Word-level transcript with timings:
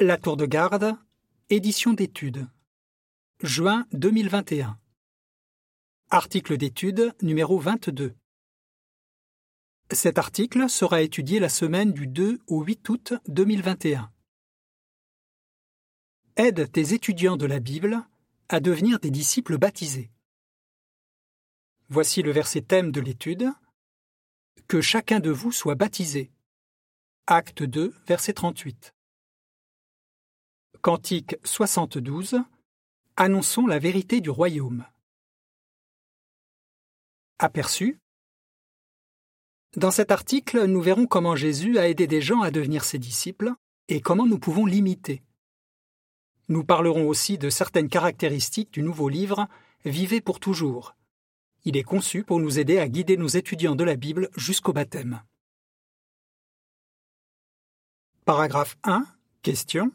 La 0.00 0.16
Tour 0.16 0.36
de 0.36 0.46
Garde, 0.46 0.96
édition 1.50 1.92
d'études. 1.92 2.46
Juin 3.42 3.84
2021. 3.90 4.78
Article 6.10 6.56
d'étude 6.56 7.12
numéro 7.20 7.58
22. 7.58 8.14
Cet 9.90 10.18
article 10.18 10.70
sera 10.70 11.02
étudié 11.02 11.40
la 11.40 11.48
semaine 11.48 11.92
du 11.92 12.06
2 12.06 12.38
au 12.46 12.62
8 12.62 12.88
août 12.88 13.14
2021. 13.26 14.12
Aide 16.36 16.70
tes 16.70 16.94
étudiants 16.94 17.36
de 17.36 17.46
la 17.46 17.58
Bible 17.58 18.00
à 18.48 18.60
devenir 18.60 19.00
des 19.00 19.10
disciples 19.10 19.58
baptisés. 19.58 20.12
Voici 21.88 22.22
le 22.22 22.30
verset 22.30 22.62
thème 22.62 22.92
de 22.92 23.00
l'étude. 23.00 23.50
Que 24.68 24.80
chacun 24.80 25.18
de 25.18 25.30
vous 25.30 25.50
soit 25.50 25.74
baptisé. 25.74 26.30
Acte 27.26 27.64
2, 27.64 27.92
verset 28.06 28.34
38. 28.34 28.94
Cantique 30.80 31.36
72 31.42 32.36
Annonçons 33.16 33.66
la 33.66 33.80
vérité 33.80 34.20
du 34.20 34.30
royaume. 34.30 34.86
Aperçu? 37.40 37.98
Dans 39.76 39.90
cet 39.90 40.12
article, 40.12 40.66
nous 40.66 40.80
verrons 40.80 41.06
comment 41.06 41.34
Jésus 41.34 41.78
a 41.78 41.88
aidé 41.88 42.06
des 42.06 42.22
gens 42.22 42.42
à 42.42 42.52
devenir 42.52 42.84
ses 42.84 43.00
disciples 43.00 43.52
et 43.88 44.00
comment 44.00 44.24
nous 44.24 44.38
pouvons 44.38 44.66
l'imiter. 44.66 45.24
Nous 46.48 46.62
parlerons 46.62 47.08
aussi 47.08 47.38
de 47.38 47.50
certaines 47.50 47.88
caractéristiques 47.88 48.72
du 48.72 48.82
nouveau 48.82 49.08
livre 49.08 49.48
Vivez 49.84 50.20
pour 50.20 50.38
toujours. 50.38 50.94
Il 51.64 51.76
est 51.76 51.82
conçu 51.82 52.22
pour 52.22 52.38
nous 52.38 52.60
aider 52.60 52.78
à 52.78 52.88
guider 52.88 53.16
nos 53.16 53.26
étudiants 53.26 53.74
de 53.74 53.84
la 53.84 53.96
Bible 53.96 54.30
jusqu'au 54.36 54.72
baptême. 54.72 55.22
Paragraphe 58.24 58.76
1. 58.84 59.04
Question. 59.42 59.90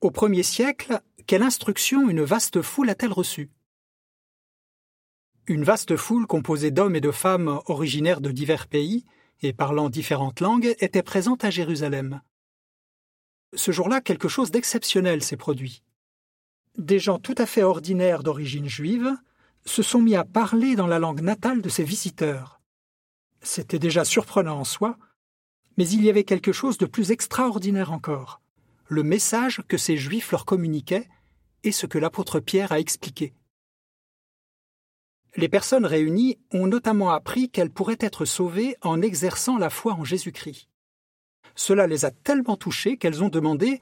Au 0.00 0.12
premier 0.12 0.44
siècle, 0.44 1.00
quelle 1.26 1.42
instruction 1.42 2.08
une 2.08 2.22
vaste 2.22 2.62
foule 2.62 2.88
a-t-elle 2.88 3.12
reçue? 3.12 3.50
Une 5.48 5.64
vaste 5.64 5.96
foule 5.96 6.28
composée 6.28 6.70
d'hommes 6.70 6.94
et 6.94 7.00
de 7.00 7.10
femmes 7.10 7.60
originaires 7.66 8.20
de 8.20 8.30
divers 8.30 8.68
pays 8.68 9.04
et 9.42 9.52
parlant 9.52 9.90
différentes 9.90 10.38
langues 10.38 10.76
était 10.78 11.02
présente 11.02 11.44
à 11.44 11.50
Jérusalem. 11.50 12.20
Ce 13.54 13.72
jour-là, 13.72 14.00
quelque 14.00 14.28
chose 14.28 14.52
d'exceptionnel 14.52 15.20
s'est 15.20 15.36
produit. 15.36 15.82
Des 16.76 17.00
gens 17.00 17.18
tout 17.18 17.34
à 17.36 17.46
fait 17.46 17.64
ordinaires 17.64 18.22
d'origine 18.22 18.68
juive 18.68 19.16
se 19.64 19.82
sont 19.82 20.00
mis 20.00 20.14
à 20.14 20.24
parler 20.24 20.76
dans 20.76 20.86
la 20.86 21.00
langue 21.00 21.22
natale 21.22 21.60
de 21.60 21.68
ces 21.68 21.82
visiteurs. 21.82 22.60
C'était 23.42 23.80
déjà 23.80 24.04
surprenant 24.04 24.60
en 24.60 24.64
soi, 24.64 24.96
mais 25.76 25.88
il 25.88 26.04
y 26.04 26.08
avait 26.08 26.22
quelque 26.22 26.52
chose 26.52 26.78
de 26.78 26.86
plus 26.86 27.10
extraordinaire 27.10 27.90
encore 27.90 28.40
le 28.88 29.02
message 29.02 29.62
que 29.68 29.76
ces 29.76 29.96
Juifs 29.96 30.30
leur 30.32 30.44
communiquaient 30.44 31.08
et 31.62 31.72
ce 31.72 31.86
que 31.86 31.98
l'apôtre 31.98 32.40
Pierre 32.40 32.72
a 32.72 32.80
expliqué. 32.80 33.34
Les 35.36 35.48
personnes 35.48 35.84
réunies 35.84 36.38
ont 36.52 36.66
notamment 36.66 37.10
appris 37.10 37.50
qu'elles 37.50 37.70
pourraient 37.70 37.98
être 38.00 38.24
sauvées 38.24 38.76
en 38.80 39.02
exerçant 39.02 39.58
la 39.58 39.70
foi 39.70 39.92
en 39.92 40.04
Jésus-Christ. 40.04 40.68
Cela 41.54 41.86
les 41.86 42.04
a 42.04 42.10
tellement 42.10 42.56
touchées 42.56 42.96
qu'elles 42.96 43.22
ont 43.22 43.28
demandé 43.28 43.80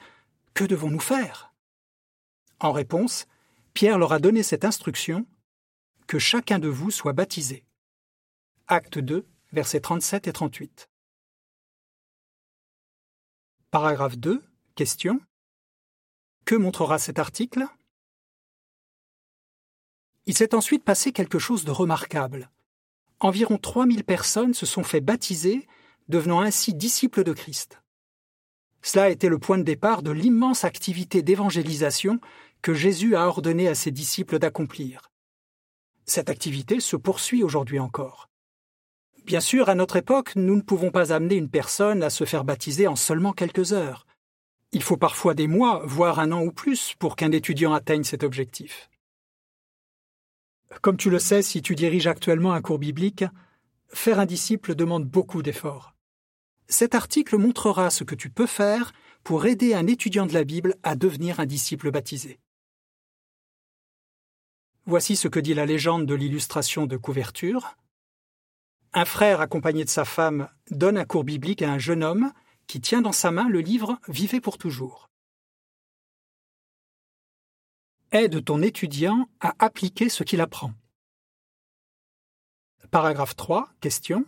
Que 0.54 0.64
devons-nous 0.64 1.00
faire? 1.00 1.54
En 2.58 2.72
réponse, 2.72 3.26
Pierre 3.74 3.98
leur 3.98 4.12
a 4.12 4.18
donné 4.18 4.42
cette 4.42 4.64
instruction 4.64 5.26
Que 6.06 6.18
chacun 6.18 6.58
de 6.58 6.68
vous 6.68 6.90
soit 6.90 7.12
baptisé. 7.12 7.64
Acte 8.66 8.98
2, 8.98 9.26
versets 9.52 9.80
37 9.80 10.26
et 10.26 10.32
38. 10.32 10.88
Paragraphe 13.70 14.18
2. 14.18 14.42
Question. 14.76 15.22
Que 16.44 16.54
montrera 16.54 16.98
cet 16.98 17.18
article? 17.18 17.66
Il 20.26 20.36
s'est 20.36 20.54
ensuite 20.54 20.84
passé 20.84 21.12
quelque 21.12 21.38
chose 21.38 21.64
de 21.64 21.70
remarquable. 21.70 22.50
Environ 23.20 23.56
3000 23.56 24.04
personnes 24.04 24.52
se 24.52 24.66
sont 24.66 24.84
fait 24.84 25.00
baptiser, 25.00 25.66
devenant 26.08 26.40
ainsi 26.40 26.74
disciples 26.74 27.24
de 27.24 27.32
Christ. 27.32 27.80
Cela 28.82 29.04
a 29.04 29.08
été 29.08 29.30
le 29.30 29.38
point 29.38 29.56
de 29.56 29.62
départ 29.62 30.02
de 30.02 30.10
l'immense 30.10 30.62
activité 30.64 31.22
d'évangélisation 31.22 32.20
que 32.60 32.74
Jésus 32.74 33.16
a 33.16 33.26
ordonné 33.26 33.68
à 33.68 33.74
ses 33.74 33.92
disciples 33.92 34.38
d'accomplir. 34.38 35.10
Cette 36.04 36.28
activité 36.28 36.80
se 36.80 36.96
poursuit 36.96 37.42
aujourd'hui 37.42 37.78
encore. 37.78 38.28
Bien 39.24 39.40
sûr, 39.40 39.70
à 39.70 39.74
notre 39.74 39.96
époque, 39.96 40.36
nous 40.36 40.54
ne 40.54 40.60
pouvons 40.60 40.90
pas 40.90 41.14
amener 41.14 41.36
une 41.36 41.48
personne 41.48 42.02
à 42.02 42.10
se 42.10 42.24
faire 42.24 42.44
baptiser 42.44 42.86
en 42.88 42.94
seulement 42.94 43.32
quelques 43.32 43.72
heures. 43.72 44.05
Il 44.72 44.82
faut 44.82 44.96
parfois 44.96 45.34
des 45.34 45.46
mois, 45.46 45.82
voire 45.84 46.18
un 46.18 46.32
an 46.32 46.42
ou 46.42 46.52
plus, 46.52 46.94
pour 46.98 47.16
qu'un 47.16 47.32
étudiant 47.32 47.72
atteigne 47.72 48.04
cet 48.04 48.22
objectif. 48.22 48.90
Comme 50.82 50.96
tu 50.96 51.10
le 51.10 51.18
sais, 51.18 51.42
si 51.42 51.62
tu 51.62 51.74
diriges 51.74 52.06
actuellement 52.06 52.52
un 52.52 52.60
cours 52.60 52.78
biblique, 52.78 53.24
faire 53.88 54.18
un 54.18 54.26
disciple 54.26 54.74
demande 54.74 55.04
beaucoup 55.04 55.42
d'efforts. 55.42 55.94
Cet 56.68 56.94
article 56.94 57.36
montrera 57.38 57.90
ce 57.90 58.04
que 58.04 58.14
tu 58.14 58.28
peux 58.28 58.46
faire 58.46 58.92
pour 59.22 59.46
aider 59.46 59.74
un 59.74 59.86
étudiant 59.86 60.26
de 60.26 60.34
la 60.34 60.44
Bible 60.44 60.74
à 60.82 60.96
devenir 60.96 61.40
un 61.40 61.46
disciple 61.46 61.90
baptisé. 61.90 62.40
Voici 64.84 65.16
ce 65.16 65.28
que 65.28 65.40
dit 65.40 65.54
la 65.54 65.66
légende 65.66 66.06
de 66.06 66.14
l'illustration 66.14 66.86
de 66.86 66.96
couverture. 66.96 67.76
Un 68.92 69.04
frère 69.04 69.40
accompagné 69.40 69.84
de 69.84 69.90
sa 69.90 70.04
femme 70.04 70.48
donne 70.70 70.96
un 70.96 71.04
cours 71.04 71.24
biblique 71.24 71.62
à 71.62 71.72
un 71.72 71.78
jeune 71.78 72.04
homme 72.04 72.32
qui 72.66 72.80
tient 72.80 73.02
dans 73.02 73.12
sa 73.12 73.30
main 73.30 73.48
le 73.48 73.60
livre 73.60 73.98
Vivez 74.08 74.40
pour 74.40 74.58
toujours. 74.58 75.08
Aide 78.12 78.44
ton 78.44 78.62
étudiant 78.62 79.28
à 79.40 79.54
appliquer 79.58 80.08
ce 80.08 80.24
qu'il 80.24 80.40
apprend. 80.40 80.72
Paragraphe 82.90 83.34
3. 83.34 83.68
Question. 83.80 84.24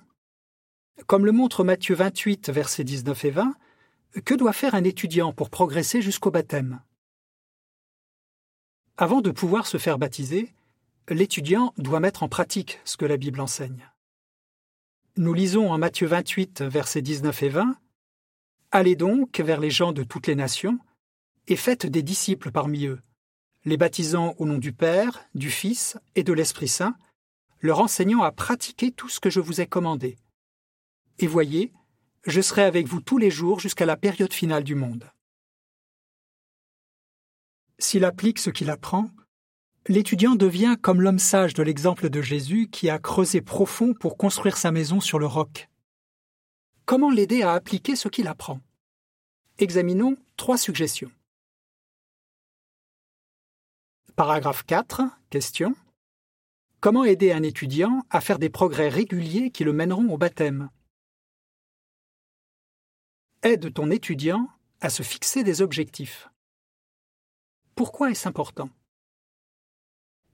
Comme 1.07 1.25
le 1.25 1.33
montre 1.33 1.63
Matthieu 1.63 1.95
28, 1.95 2.51
versets 2.51 2.85
19 2.85 3.25
et 3.25 3.31
20, 3.31 3.55
que 4.25 4.35
doit 4.35 4.53
faire 4.53 4.75
un 4.75 4.85
étudiant 4.85 5.33
pour 5.33 5.49
progresser 5.49 6.03
jusqu'au 6.03 6.31
baptême? 6.31 6.81
Avant 8.97 9.21
de 9.21 9.31
pouvoir 9.31 9.69
se 9.69 9.79
faire 9.79 9.99
baptiser, 9.99 10.53
l'étudiant 11.09 11.73
doit 11.79 12.01
mettre 12.01 12.25
en 12.25 12.29
pratique 12.29 12.81
ce 12.85 12.97
que 12.97 13.07
la 13.07 13.17
Bible 13.17 13.41
enseigne. 13.41 13.89
Nous 15.17 15.35
lisons 15.35 15.71
en 15.71 15.79
Matthieu 15.79 16.09
28, 16.09 16.63
versets 16.63 17.03
19 17.03 17.43
et 17.45 17.49
20 17.49 17.77
Allez 18.71 18.97
donc 18.97 19.41
vers 19.41 19.61
les 19.61 19.71
gens 19.71 19.93
de 19.93 20.03
toutes 20.03 20.27
les 20.27 20.35
nations, 20.35 20.79
et 21.47 21.57
faites 21.57 21.87
des 21.87 22.03
disciples 22.03 22.51
parmi 22.51 22.85
eux, 22.87 23.01
les 23.65 23.79
baptisant 23.79 24.35
au 24.39 24.45
nom 24.45 24.59
du 24.59 24.75
Père, 24.75 25.25
du 25.35 25.51
Fils 25.51 25.97
et 26.15 26.23
de 26.23 26.35
l'Esprit 26.35 26.69
Saint, 26.69 26.95
leur 27.61 27.81
enseignant 27.81 28.23
à 28.23 28.31
pratiquer 28.31 28.91
tout 28.93 29.09
ce 29.09 29.21
que 29.21 29.31
je 29.31 29.41
vous 29.41 29.63
ai 29.63 29.67
commandé. 29.67 30.19
Et 31.19 31.27
voyez, 31.27 31.73
je 32.27 32.43
serai 32.43 32.63
avec 32.63 32.87
vous 32.87 33.01
tous 33.01 33.17
les 33.17 33.31
jours 33.31 33.59
jusqu'à 33.59 33.87
la 33.87 33.97
période 33.97 34.35
finale 34.35 34.65
du 34.65 34.75
monde. 34.75 35.11
S'il 37.79 38.05
applique 38.05 38.39
ce 38.39 38.51
qu'il 38.51 38.69
apprend, 38.69 39.11
l'étudiant 39.87 40.35
devient 40.35 40.77
comme 40.81 41.01
l'homme 41.01 41.19
sage 41.19 41.55
de 41.55 41.63
l'exemple 41.63 42.11
de 42.11 42.21
Jésus 42.21 42.69
qui 42.71 42.91
a 42.91 42.99
creusé 42.99 43.41
profond 43.41 43.95
pour 43.95 44.19
construire 44.19 44.59
sa 44.59 44.73
maison 44.73 45.01
sur 45.01 45.19
le 45.19 45.27
roc. 45.27 45.69
Comment 46.89 47.11
l'aider 47.11 47.43
à 47.43 47.53
appliquer 47.53 47.97
ce 47.97 48.09
qu'il 48.09 48.29
apprend? 48.29 48.63
Examinons 49.59 50.17
trois 50.39 50.57
suggestions. 50.57 51.13
Paragraphe 54.17 54.65
4. 54.65 55.03
Question. 55.29 55.75
Comment 56.81 57.05
aider 57.05 57.31
un 57.31 57.43
étudiant 57.43 58.07
à 58.09 58.23
faire 58.23 58.39
des 58.39 58.49
progrès 58.49 58.89
réguliers 58.89 59.51
qui 59.51 59.65
le 59.65 59.75
mèneront 59.75 60.09
au 60.09 60.17
baptême? 60.17 60.71
Aide 63.43 63.75
ton 63.75 63.91
étudiant 63.91 64.49
à 64.81 64.89
se 64.89 65.03
fixer 65.03 65.45
des 65.45 65.61
objectifs. 65.61 66.31
Pourquoi 67.75 68.13
est-ce 68.13 68.27
important? 68.27 68.71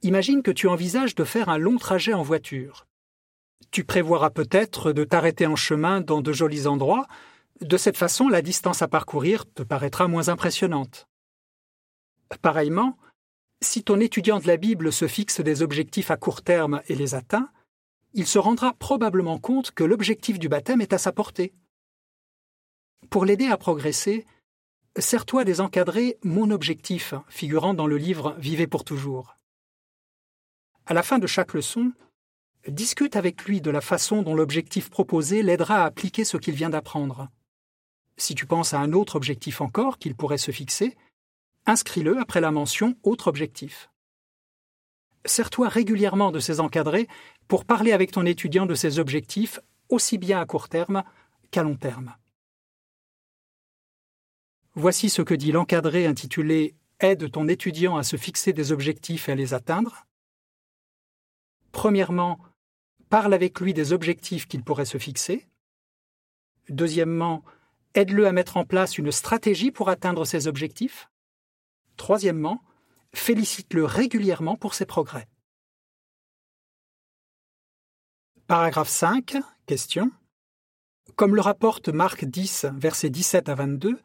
Imagine 0.03 0.41
que 0.41 0.53
tu 0.53 0.69
envisages 0.69 1.17
de 1.17 1.25
faire 1.25 1.49
un 1.49 1.59
long 1.59 1.79
trajet 1.79 2.15
en 2.15 2.23
voiture. 2.23 2.87
Tu 3.71 3.85
prévoiras 3.85 4.31
peut-être 4.31 4.93
de 4.93 5.05
t'arrêter 5.05 5.47
en 5.47 5.57
chemin 5.57 6.01
dans 6.01 6.21
de 6.21 6.33
jolis 6.33 6.67
endroits. 6.67 7.07
De 7.61 7.77
cette 7.77 7.97
façon, 7.97 8.29
la 8.29 8.43
distance 8.43 8.83
à 8.83 8.89
parcourir 8.89 9.45
te 9.53 9.63
paraîtra 9.63 10.09
moins 10.09 10.29
impressionnante. 10.29 11.07
Pareillement, 12.43 12.97
si 13.63 13.83
ton 13.83 14.01
étudiant 14.01 14.41
de 14.41 14.47
la 14.47 14.57
Bible 14.57 14.93
se 14.93 15.07
fixe 15.07 15.41
des 15.41 15.63
objectifs 15.63 16.11
à 16.11 16.17
court 16.17 16.43
terme 16.43 16.83
et 16.89 16.95
les 16.95 17.15
atteint, 17.15 17.51
il 18.13 18.27
se 18.27 18.39
rendra 18.39 18.75
probablement 18.75 19.39
compte 19.39 19.73
que 19.73 19.85
l'objectif 19.85 20.39
du 20.39 20.49
baptême 20.49 20.81
est 20.81 20.93
à 20.93 20.99
sa 20.99 21.13
portée. 21.13 21.53
Pour 23.11 23.25
l'aider 23.25 23.47
à 23.47 23.57
progresser, 23.57 24.27
sers-toi 24.99 25.45
des 25.45 25.61
encadrés 25.61 26.19
Mon 26.23 26.51
objectif 26.51 27.15
figurant 27.29 27.75
dans 27.75 27.87
le 27.87 27.97
livre 27.97 28.37
Vivez 28.39 28.67
pour 28.67 28.85
toujours. 28.85 29.37
À 30.87 30.95
la 30.95 31.03
fin 31.03 31.19
de 31.19 31.27
chaque 31.27 31.55
leçon, 31.55 31.93
discute 32.69 33.17
avec 33.17 33.45
lui 33.45 33.61
de 33.61 33.71
la 33.71 33.81
façon 33.81 34.23
dont 34.23 34.35
l'objectif 34.35 34.91
proposé 34.91 35.43
l'aidera 35.43 35.83
à 35.83 35.85
appliquer 35.85 36.25
ce 36.25 36.37
qu'il 36.37 36.55
vient 36.55 36.71
d'apprendre. 36.71 37.29
Si 38.17 38.35
tu 38.35 38.47
penses 38.47 38.75
à 38.75 38.79
un 38.79 38.93
autre 38.93 39.17
objectif 39.17 39.61
encore 39.61 39.99
qu'il 39.99 40.15
pourrait 40.15 40.39
se 40.39 40.51
fixer, 40.51 40.97
inscris-le 41.67 42.19
après 42.19 42.41
la 42.41 42.51
mention 42.51 42.97
autre 43.03 43.29
objectif. 43.29 43.91
Sers-toi 45.27 45.69
régulièrement 45.69 46.31
de 46.31 46.39
ces 46.39 46.61
encadrés 46.61 47.09
pour 47.49 47.65
parler 47.65 47.93
avec 47.93 48.13
ton 48.13 48.27
étudiant 48.27 48.67
de 48.67 48.75
ses 48.75 48.99
objectifs 48.99 49.59
aussi 49.89 50.19
bien 50.19 50.41
à 50.41 50.47
court 50.47 50.69
terme 50.69 51.03
qu'à 51.51 51.63
long 51.63 51.77
terme. 51.77 52.15
Voici 54.75 55.09
ce 55.09 55.23
que 55.23 55.35
dit 55.35 55.53
l'encadré 55.53 56.07
intitulé 56.07 56.75
Aide 57.01 57.31
ton 57.31 57.49
étudiant 57.49 57.97
à 57.97 58.03
se 58.03 58.17
fixer 58.17 58.53
des 58.53 58.71
objectifs 58.71 59.29
et 59.29 59.33
à 59.33 59.35
les 59.35 59.53
atteindre. 59.53 60.07
Premièrement, 61.73 62.39
parle 63.05 63.35
avec 63.35 63.61
lui 63.61 63.75
des 63.75 63.93
objectifs 63.93 64.47
qu'il 64.47 64.63
pourrait 64.63 64.85
se 64.85 64.99
fixer. 64.99 65.47
Deuxièmement, 66.69 67.45
aide-le 67.95 68.27
à 68.27 68.33
mettre 68.33 68.57
en 68.57 68.65
place 68.65 68.99
une 68.99 69.13
stratégie 69.13 69.71
pour 69.71 69.89
atteindre 69.89 70.25
ses 70.25 70.49
objectifs. 70.49 71.09
Troisièmement, 71.97 72.63
félicite-le 73.15 73.85
régulièrement 73.85 74.57
pour 74.57 74.75
ses 74.75 74.87
progrès. 74.87 75.29
Paragraphe 78.47 78.89
5. 78.89 79.37
Question. 79.67 80.11
Comme 81.17 81.35
le 81.35 81.41
rapporte 81.41 81.89
Marc 81.89 82.25
10, 82.25 82.67
versets 82.75 83.11
17 83.11 83.49
à 83.49 83.55
22, 83.55 83.99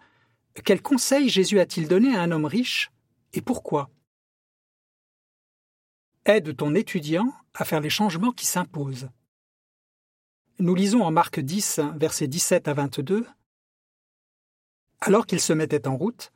quel 0.63 0.81
conseil 0.81 1.29
Jésus 1.29 1.59
a-t-il 1.59 1.87
donné 1.87 2.15
à 2.15 2.21
un 2.21 2.31
homme 2.31 2.45
riche 2.45 2.91
et 3.33 3.41
pourquoi? 3.41 3.89
Aide 6.25 6.55
ton 6.55 6.75
étudiant 6.75 7.33
à 7.59 7.65
faire 7.65 7.81
les 7.81 7.89
changements 7.89 8.31
qui 8.31 8.45
s'imposent. 8.45 9.09
Nous 10.59 10.75
lisons 10.75 11.03
en 11.03 11.11
Marc 11.11 11.39
10, 11.39 11.81
versets 11.95 12.27
17 12.27 12.67
à 12.67 12.73
22. 12.73 13.27
Alors 15.01 15.25
qu'il 15.25 15.39
se 15.39 15.53
mettait 15.53 15.87
en 15.87 15.95
route, 15.95 16.31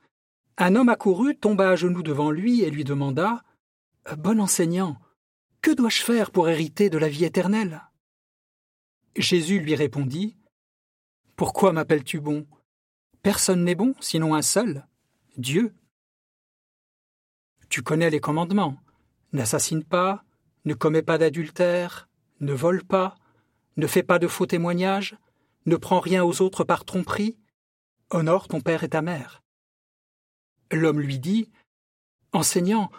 un 0.57 0.75
homme 0.75 0.89
accourut, 0.89 1.35
tomba 1.35 1.71
à 1.71 1.75
genoux 1.75 2.03
devant 2.03 2.29
lui 2.29 2.61
et 2.61 2.69
lui 2.69 2.83
demanda 2.83 3.43
Bon 4.17 4.39
enseignant, 4.39 4.97
que 5.61 5.71
dois-je 5.71 6.03
faire 6.03 6.29
pour 6.29 6.49
hériter 6.49 6.89
de 6.89 6.97
la 6.97 7.07
vie 7.07 7.25
éternelle? 7.25 7.81
Jésus 9.15 9.59
lui 9.59 9.75
répondit 9.75 10.37
Pourquoi 11.35 11.71
m'appelles-tu 11.71 12.19
bon? 12.19 12.45
Personne 13.21 13.63
n'est 13.63 13.75
bon, 13.75 13.95
sinon 14.01 14.35
un 14.35 14.41
seul, 14.41 14.85
Dieu. 15.37 15.73
Tu 17.69 17.81
connais 17.81 18.09
les 18.09 18.19
commandements. 18.19 18.77
N'assassine 19.31 19.83
pas, 19.83 20.23
ne 20.65 20.73
commets 20.73 21.01
pas 21.01 21.17
d'adultère, 21.17 22.07
ne 22.39 22.53
vole 22.53 22.83
pas, 22.83 23.15
ne 23.77 23.87
fais 23.87 24.03
pas 24.03 24.19
de 24.19 24.27
faux 24.27 24.45
témoignages, 24.45 25.15
ne 25.65 25.75
prends 25.75 25.99
rien 25.99 26.23
aux 26.23 26.41
autres 26.41 26.63
par 26.63 26.85
tromperie, 26.85 27.37
honore 28.11 28.47
ton 28.47 28.61
père 28.61 28.83
et 28.83 28.89
ta 28.89 29.01
mère. 29.01 29.41
L'homme 30.71 30.99
lui 30.99 31.19
dit 31.19 31.49
Enseignant, 32.31 32.91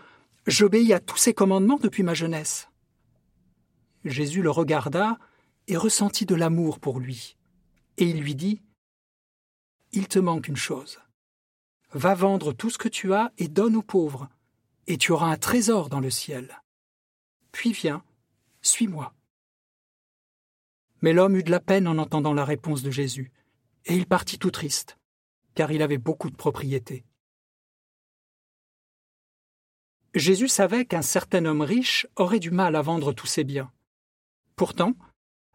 j'obéis 0.46 0.92
à 0.92 1.00
tous 1.00 1.16
ces 1.16 1.34
commandements 1.34 1.78
depuis 1.78 2.02
ma 2.02 2.14
jeunesse. 2.14 2.68
Jésus 4.04 4.42
le 4.42 4.50
regarda 4.50 5.18
et 5.66 5.76
ressentit 5.76 6.26
de 6.26 6.34
l'amour 6.34 6.78
pour 6.78 7.00
lui, 7.00 7.36
et 7.96 8.04
il 8.04 8.20
lui 8.20 8.34
dit 8.34 8.60
il 9.96 10.08
te 10.08 10.18
manque 10.18 10.48
une 10.48 10.56
chose. 10.56 10.98
Va 11.92 12.16
vendre 12.16 12.52
tout 12.52 12.68
ce 12.68 12.78
que 12.78 12.88
tu 12.88 13.14
as 13.14 13.32
et 13.38 13.46
donne 13.46 13.76
aux 13.76 13.82
pauvres, 13.82 14.28
et 14.88 14.98
tu 14.98 15.12
auras 15.12 15.28
un 15.28 15.36
trésor 15.36 15.88
dans 15.88 16.00
le 16.00 16.10
ciel. 16.10 16.63
Puis 17.54 17.70
viens, 17.70 18.02
suis-moi. 18.62 19.14
Mais 21.02 21.12
l'homme 21.12 21.36
eut 21.36 21.44
de 21.44 21.52
la 21.52 21.60
peine 21.60 21.86
en 21.86 21.98
entendant 21.98 22.34
la 22.34 22.44
réponse 22.44 22.82
de 22.82 22.90
Jésus, 22.90 23.30
et 23.84 23.94
il 23.94 24.06
partit 24.06 24.40
tout 24.40 24.50
triste, 24.50 24.98
car 25.54 25.70
il 25.70 25.80
avait 25.80 25.96
beaucoup 25.96 26.30
de 26.30 26.34
propriétés. 26.34 27.04
Jésus 30.14 30.48
savait 30.48 30.84
qu'un 30.84 31.00
certain 31.00 31.44
homme 31.44 31.60
riche 31.60 32.08
aurait 32.16 32.40
du 32.40 32.50
mal 32.50 32.74
à 32.74 32.82
vendre 32.82 33.12
tous 33.12 33.28
ses 33.28 33.44
biens. 33.44 33.72
Pourtant, 34.56 34.94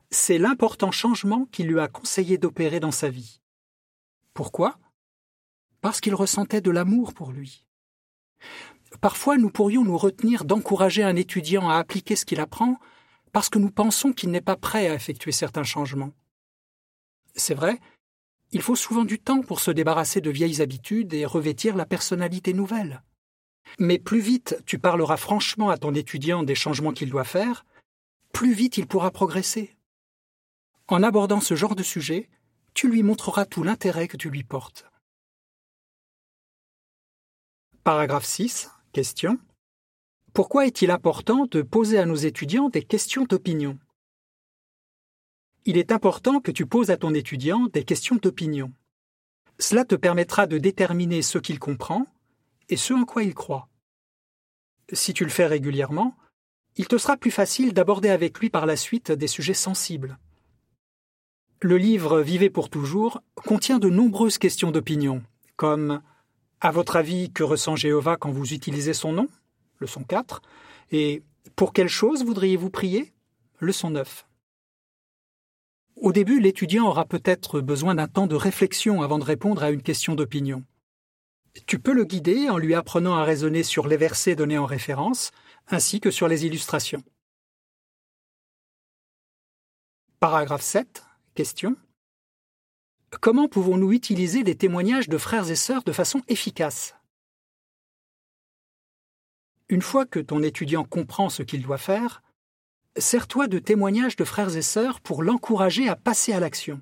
c'est 0.10 0.38
l'important 0.38 0.92
changement 0.92 1.48
qu'il 1.48 1.68
lui 1.68 1.81
a 1.81 1.90
conseillé 1.90 2.38
d'opérer 2.38 2.80
dans 2.80 2.94
sa 2.94 3.10
vie. 3.10 3.42
Pourquoi? 4.34 4.80
Parce 5.81 6.00
qu'il 6.00 6.16
ressentait 6.16 6.62
de 6.62 6.72
l'amour 6.72 7.13
pour 7.13 7.34
lui. 7.34 7.68
Parfois, 9.02 9.38
nous 9.38 9.50
pourrions 9.50 9.84
nous 9.84 9.98
retenir 9.98 10.46
d'encourager 10.46 11.04
un 11.04 11.16
étudiant 11.16 11.70
à 11.70 11.78
appliquer 11.78 12.16
ce 12.16 12.26
qu'il 12.26 12.40
apprend 12.40 12.80
parce 13.32 13.50
que 13.50 13.60
nous 13.60 13.72
pensons 13.72 14.12
qu'il 14.12 14.32
n'est 14.32 14.42
pas 14.42 14.56
prêt 14.56 14.88
à 14.88 14.96
effectuer 14.96 15.32
certains 15.32 15.64
changements. 15.64 16.14
C'est 17.36 17.54
vrai, 17.54 17.80
il 18.52 18.62
faut 18.62 18.76
souvent 18.76 19.06
du 19.06 19.20
temps 19.20 19.42
pour 19.42 19.60
se 19.60 19.72
débarrasser 19.72 20.22
de 20.22 20.32
vieilles 20.32 20.62
habitudes 20.62 21.14
et 21.14 21.26
revêtir 21.26 21.76
la 21.76 21.86
personnalité 21.86 22.54
nouvelle. 22.54 23.04
Mais 23.78 24.00
plus 24.00 24.20
vite 24.20 24.62
tu 24.66 24.80
parleras 24.80 25.18
franchement 25.18 25.70
à 25.70 25.78
ton 25.78 25.94
étudiant 25.94 26.42
des 26.42 26.56
changements 26.56 26.94
qu'il 26.94 27.12
doit 27.12 27.24
faire, 27.24 27.66
plus 28.34 28.54
vite 28.54 28.78
il 28.78 28.88
pourra 28.88 29.12
progresser. 29.12 29.76
En 30.88 31.04
abordant 31.04 31.42
ce 31.42 31.56
genre 31.56 31.76
de 31.76 31.84
sujet, 31.84 32.30
tu 32.74 32.90
lui 32.90 33.04
montreras 33.04 33.46
tout 33.46 33.62
l'intérêt 33.62 34.08
que 34.08 34.18
tu 34.18 34.32
lui 34.32 34.44
portes. 34.44 34.86
Paragraphe 37.84 38.26
6. 38.26 38.70
Question. 38.92 39.38
Pourquoi 40.34 40.66
est-il 40.66 40.90
important 40.90 41.46
de 41.46 41.62
poser 41.62 42.00
à 42.00 42.08
nos 42.08 42.16
étudiants 42.16 42.70
des 42.70 42.82
questions 42.82 43.24
d'opinion? 43.24 43.78
Il 45.66 45.78
est 45.78 45.92
important 45.92 46.40
que 46.40 46.50
tu 46.50 46.66
poses 46.66 46.90
à 46.90 46.98
ton 46.98 47.14
étudiant 47.14 47.68
des 47.68 47.84
questions 47.84 48.16
d'opinion. 48.16 48.74
Cela 49.60 49.86
te 49.86 49.94
permettra 49.94 50.48
de 50.48 50.58
déterminer 50.58 51.22
ce 51.22 51.38
qu'il 51.38 51.60
comprend 51.60 52.08
et 52.68 52.78
ce 52.78 52.94
en 52.96 53.06
quoi 53.06 53.22
il 53.22 53.36
croit. 53.36 53.70
Si 54.92 55.14
tu 55.14 55.24
le 55.24 55.30
fais 55.30 55.46
régulièrement, 55.46 56.16
il 56.76 56.88
te 56.88 56.98
sera 56.98 57.16
plus 57.16 57.32
facile 57.32 57.74
d'aborder 57.74 58.10
avec 58.10 58.40
lui 58.40 58.50
par 58.50 58.66
la 58.66 58.76
suite 58.76 59.12
des 59.12 59.28
sujets 59.28 59.54
sensibles. 59.54 60.18
Le 61.62 61.78
livre 61.78 62.22
Vivez 62.22 62.50
pour 62.50 62.72
toujours 62.72 63.22
contient 63.36 63.78
de 63.78 63.90
nombreuses 63.90 64.40
questions 64.40 64.72
d'opinion, 64.72 65.22
comme 65.58 66.02
À 66.62 66.72
votre 66.72 66.98
avis, 66.98 67.32
que 67.32 67.44
ressent 67.44 67.78
Jéhovah 67.78 68.18
quand 68.18 68.32
vous 68.32 68.54
utilisez 68.54 68.94
son 68.94 69.14
nom 69.14 69.28
Leçon 69.80 70.04
4. 70.04 70.42
Et 70.92 71.24
Pour 71.56 71.72
quelle 71.72 71.88
chose 71.88 72.26
voudriez-vous 72.26 72.70
prier 72.70 73.14
Leçon 73.60 73.92
9. 73.92 74.26
Au 75.96 76.12
début, 76.12 76.40
l'étudiant 76.40 76.88
aura 76.88 77.06
peut-être 77.06 77.62
besoin 77.62 77.96
d'un 77.96 78.08
temps 78.08 78.28
de 78.28 78.36
réflexion 78.36 79.02
avant 79.02 79.20
de 79.20 79.24
répondre 79.24 79.64
à 79.64 79.70
une 79.70 79.82
question 79.82 80.16
d'opinion. 80.16 80.64
Tu 81.66 81.80
peux 81.80 81.94
le 81.94 82.06
guider 82.06 82.50
en 82.50 82.57
lui 82.57 82.74
apprenant 82.74 83.16
à 83.16 83.24
raisonner 83.24 83.64
sur 83.64 83.88
les 83.88 83.98
versets 83.98 84.36
donnés 84.36 84.57
en 84.57 84.66
référence, 84.66 85.31
ainsi 85.68 86.00
que 86.00 86.12
sur 86.12 86.28
les 86.28 86.45
illustrations. 86.45 87.04
Paragraphe 90.19 90.62
7. 90.62 91.04
Question. 91.36 91.76
Comment 93.18 93.47
pouvons-nous 93.47 93.92
utiliser 93.92 94.44
les 94.44 94.56
témoignages 94.56 95.09
de 95.09 95.18
frères 95.18 95.49
et 95.49 95.56
sœurs 95.56 95.83
de 95.83 95.92
façon 95.92 96.21
efficace? 96.28 96.95
Une 99.68 99.81
fois 99.81 100.06
que 100.06 100.19
ton 100.19 100.44
étudiant 100.44 100.83
comprend 100.83 101.30
ce 101.30 101.44
qu'il 101.44 101.63
doit 101.63 101.80
faire, 101.80 102.21
sers-toi 102.97 103.47
de 103.47 103.59
témoignages 103.59 104.16
de 104.16 104.23
frères 104.23 104.56
et 104.56 104.61
sœurs 104.61 105.01
pour 105.01 105.23
l'encourager 105.23 105.89
à 105.89 105.95
passer 105.95 106.33
à 106.33 106.39
l'action. 106.39 106.81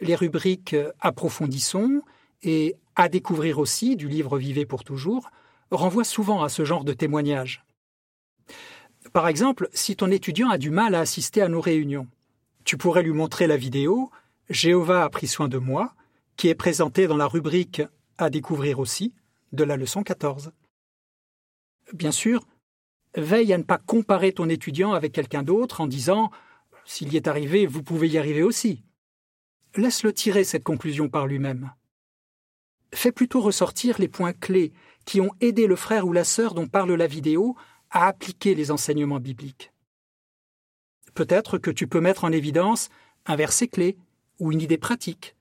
Les 0.00 0.16
rubriques 0.16 0.76
Approfondissons 1.00 2.02
et 2.42 2.76
À 2.96 3.08
découvrir 3.08 3.58
aussi 3.58 3.96
du 3.96 4.08
livre 4.08 4.36
Vivez 4.36 4.66
pour 4.66 4.84
toujours 4.84 5.30
renvoient 5.70 6.04
souvent 6.04 6.42
à 6.42 6.48
ce 6.48 6.64
genre 6.64 6.84
de 6.84 6.92
témoignages. 6.92 7.64
Par 9.12 9.28
exemple, 9.28 9.68
si 9.72 9.96
ton 9.96 10.10
étudiant 10.10 10.50
a 10.50 10.58
du 10.58 10.70
mal 10.70 10.94
à 10.94 11.00
assister 11.00 11.40
à 11.40 11.48
nos 11.48 11.60
réunions, 11.60 12.08
tu 12.64 12.76
pourrais 12.76 13.02
lui 13.02 13.12
montrer 13.12 13.46
la 13.46 13.56
vidéo 13.56 14.10
Jéhovah 14.52 15.04
a 15.04 15.08
pris 15.08 15.26
soin 15.26 15.48
de 15.48 15.56
moi, 15.56 15.94
qui 16.36 16.48
est 16.48 16.54
présentée 16.54 17.06
dans 17.06 17.16
la 17.16 17.26
rubrique 17.26 17.82
À 18.18 18.28
découvrir 18.28 18.78
aussi 18.78 19.14
de 19.52 19.64
la 19.64 19.78
leçon 19.78 20.02
14. 20.02 20.52
Bien 21.94 22.12
sûr, 22.12 22.46
veille 23.16 23.52
à 23.54 23.58
ne 23.58 23.62
pas 23.62 23.78
comparer 23.78 24.32
ton 24.32 24.50
étudiant 24.50 24.92
avec 24.92 25.12
quelqu'un 25.12 25.42
d'autre 25.42 25.80
en 25.80 25.86
disant 25.86 26.30
S'il 26.84 27.12
y 27.12 27.16
est 27.16 27.28
arrivé, 27.28 27.66
vous 27.66 27.82
pouvez 27.82 28.08
y 28.08 28.18
arriver 28.18 28.42
aussi. 28.42 28.84
Laisse-le 29.74 30.12
tirer 30.12 30.44
cette 30.44 30.64
conclusion 30.64 31.08
par 31.08 31.26
lui-même. 31.26 31.72
Fais 32.94 33.12
plutôt 33.12 33.40
ressortir 33.40 33.98
les 33.98 34.08
points 34.08 34.34
clés 34.34 34.74
qui 35.06 35.22
ont 35.22 35.32
aidé 35.40 35.66
le 35.66 35.76
frère 35.76 36.06
ou 36.06 36.12
la 36.12 36.24
sœur 36.24 36.52
dont 36.52 36.68
parle 36.68 36.92
la 36.92 37.06
vidéo 37.06 37.56
à 37.90 38.06
appliquer 38.06 38.54
les 38.54 38.70
enseignements 38.70 39.20
bibliques. 39.20 39.72
Peut-être 41.14 41.56
que 41.56 41.70
tu 41.70 41.86
peux 41.86 42.00
mettre 42.00 42.24
en 42.24 42.32
évidence 42.32 42.90
un 43.24 43.36
verset 43.36 43.68
clé 43.68 43.96
ou 44.38 44.52
une 44.52 44.60
idée 44.60 44.78
pratique. 44.78 45.36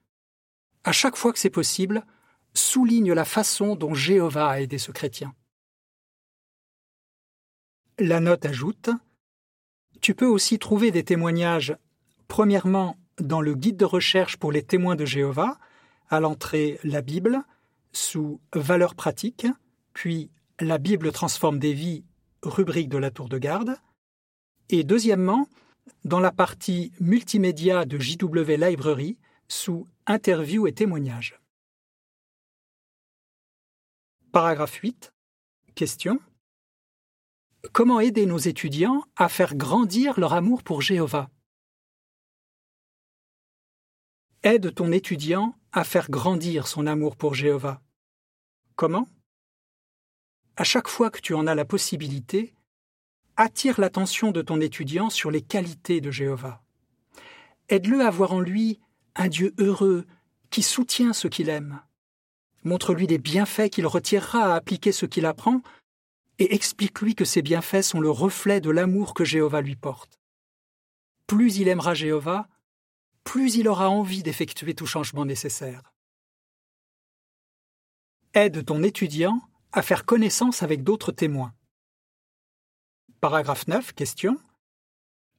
À 0.83 0.91
chaque 0.91 1.15
fois 1.15 1.31
que 1.33 1.39
c'est 1.39 1.49
possible, 1.49 2.05
souligne 2.53 3.13
la 3.13 3.25
façon 3.25 3.75
dont 3.75 3.93
Jéhovah 3.93 4.49
a 4.49 4.59
aidé 4.59 4.77
ce 4.77 4.91
chrétien. 4.91 5.33
La 7.99 8.19
note 8.19 8.45
ajoute 8.45 8.89
Tu 10.01 10.15
peux 10.15 10.25
aussi 10.25 10.57
trouver 10.59 10.91
des 10.91 11.03
témoignages, 11.03 11.75
premièrement, 12.27 12.97
dans 13.19 13.41
le 13.41 13.53
guide 13.53 13.77
de 13.77 13.85
recherche 13.85 14.37
pour 14.37 14.51
les 14.51 14.63
témoins 14.63 14.95
de 14.95 15.05
Jéhovah, 15.05 15.59
à 16.09 16.19
l'entrée 16.19 16.79
la 16.83 17.01
Bible, 17.01 17.43
sous 17.91 18.41
Valeurs 18.53 18.95
pratiques, 18.95 19.47
puis 19.93 20.31
La 20.59 20.77
Bible 20.77 21.11
transforme 21.11 21.59
des 21.59 21.73
vies, 21.73 22.03
rubrique 22.43 22.89
de 22.89 22.97
la 22.97 23.11
tour 23.11 23.29
de 23.29 23.37
garde, 23.37 23.77
et 24.69 24.83
deuxièmement, 24.83 25.47
dans 26.03 26.19
la 26.19 26.31
partie 26.31 26.91
multimédia 26.99 27.85
de 27.85 27.97
JW 27.97 28.55
Library, 28.57 29.17
sous 29.47 29.87
Interviews 30.05 30.67
et 30.67 30.73
témoignages. 30.73 31.39
Paragraphe 34.31 34.75
8. 34.75 35.13
Question. 35.75 36.19
Comment 37.73 37.99
aider 37.99 38.25
nos 38.25 38.37
étudiants 38.37 39.03
à 39.15 39.29
faire 39.29 39.55
grandir 39.55 40.19
leur 40.19 40.33
amour 40.33 40.63
pour 40.63 40.81
Jéhovah? 40.81 41.29
Aide 44.43 44.73
ton 44.73 44.91
étudiant 44.91 45.55
à 45.71 45.83
faire 45.83 46.09
grandir 46.09 46.67
son 46.67 46.87
amour 46.87 47.15
pour 47.15 47.35
Jéhovah. 47.35 47.81
Comment? 48.75 49.07
À 50.55 50.63
chaque 50.63 50.87
fois 50.87 51.11
que 51.11 51.19
tu 51.19 51.33
en 51.33 51.45
as 51.45 51.55
la 51.55 51.65
possibilité, 51.65 52.53
attire 53.37 53.79
l'attention 53.79 54.31
de 54.31 54.41
ton 54.41 54.59
étudiant 54.61 55.09
sur 55.09 55.31
les 55.31 55.41
qualités 55.41 56.01
de 56.01 56.11
Jéhovah. 56.11 56.61
Aide-le 57.69 58.01
à 58.01 58.09
voir 58.09 58.33
en 58.33 58.39
lui 58.39 58.79
un 59.15 59.27
Dieu 59.27 59.53
heureux 59.57 60.05
qui 60.49 60.61
soutient 60.61 61.13
ce 61.13 61.27
qu'il 61.27 61.49
aime. 61.49 61.81
Montre-lui 62.63 63.07
des 63.07 63.17
bienfaits 63.17 63.69
qu'il 63.69 63.87
retirera 63.87 64.53
à 64.53 64.55
appliquer 64.55 64.91
ce 64.91 65.05
qu'il 65.05 65.25
apprend 65.25 65.61
et 66.37 66.53
explique-lui 66.53 67.15
que 67.15 67.25
ces 67.25 67.41
bienfaits 67.41 67.81
sont 67.81 67.99
le 67.99 68.09
reflet 68.09 68.61
de 68.61 68.69
l'amour 68.69 69.13
que 69.13 69.25
Jéhovah 69.25 69.61
lui 69.61 69.75
porte. 69.75 70.19
Plus 71.27 71.57
il 71.57 71.67
aimera 71.67 71.93
Jéhovah, 71.93 72.47
plus 73.23 73.55
il 73.55 73.67
aura 73.67 73.89
envie 73.89 74.23
d'effectuer 74.23 74.73
tout 74.73 74.85
changement 74.85 75.25
nécessaire. 75.25 75.93
Aide 78.33 78.65
ton 78.65 78.83
étudiant 78.83 79.41
à 79.71 79.81
faire 79.81 80.05
connaissance 80.05 80.63
avec 80.63 80.83
d'autres 80.83 81.11
témoins. 81.11 81.53
Paragraphe 83.21 83.67
9. 83.67 83.93
Question. 83.93 84.39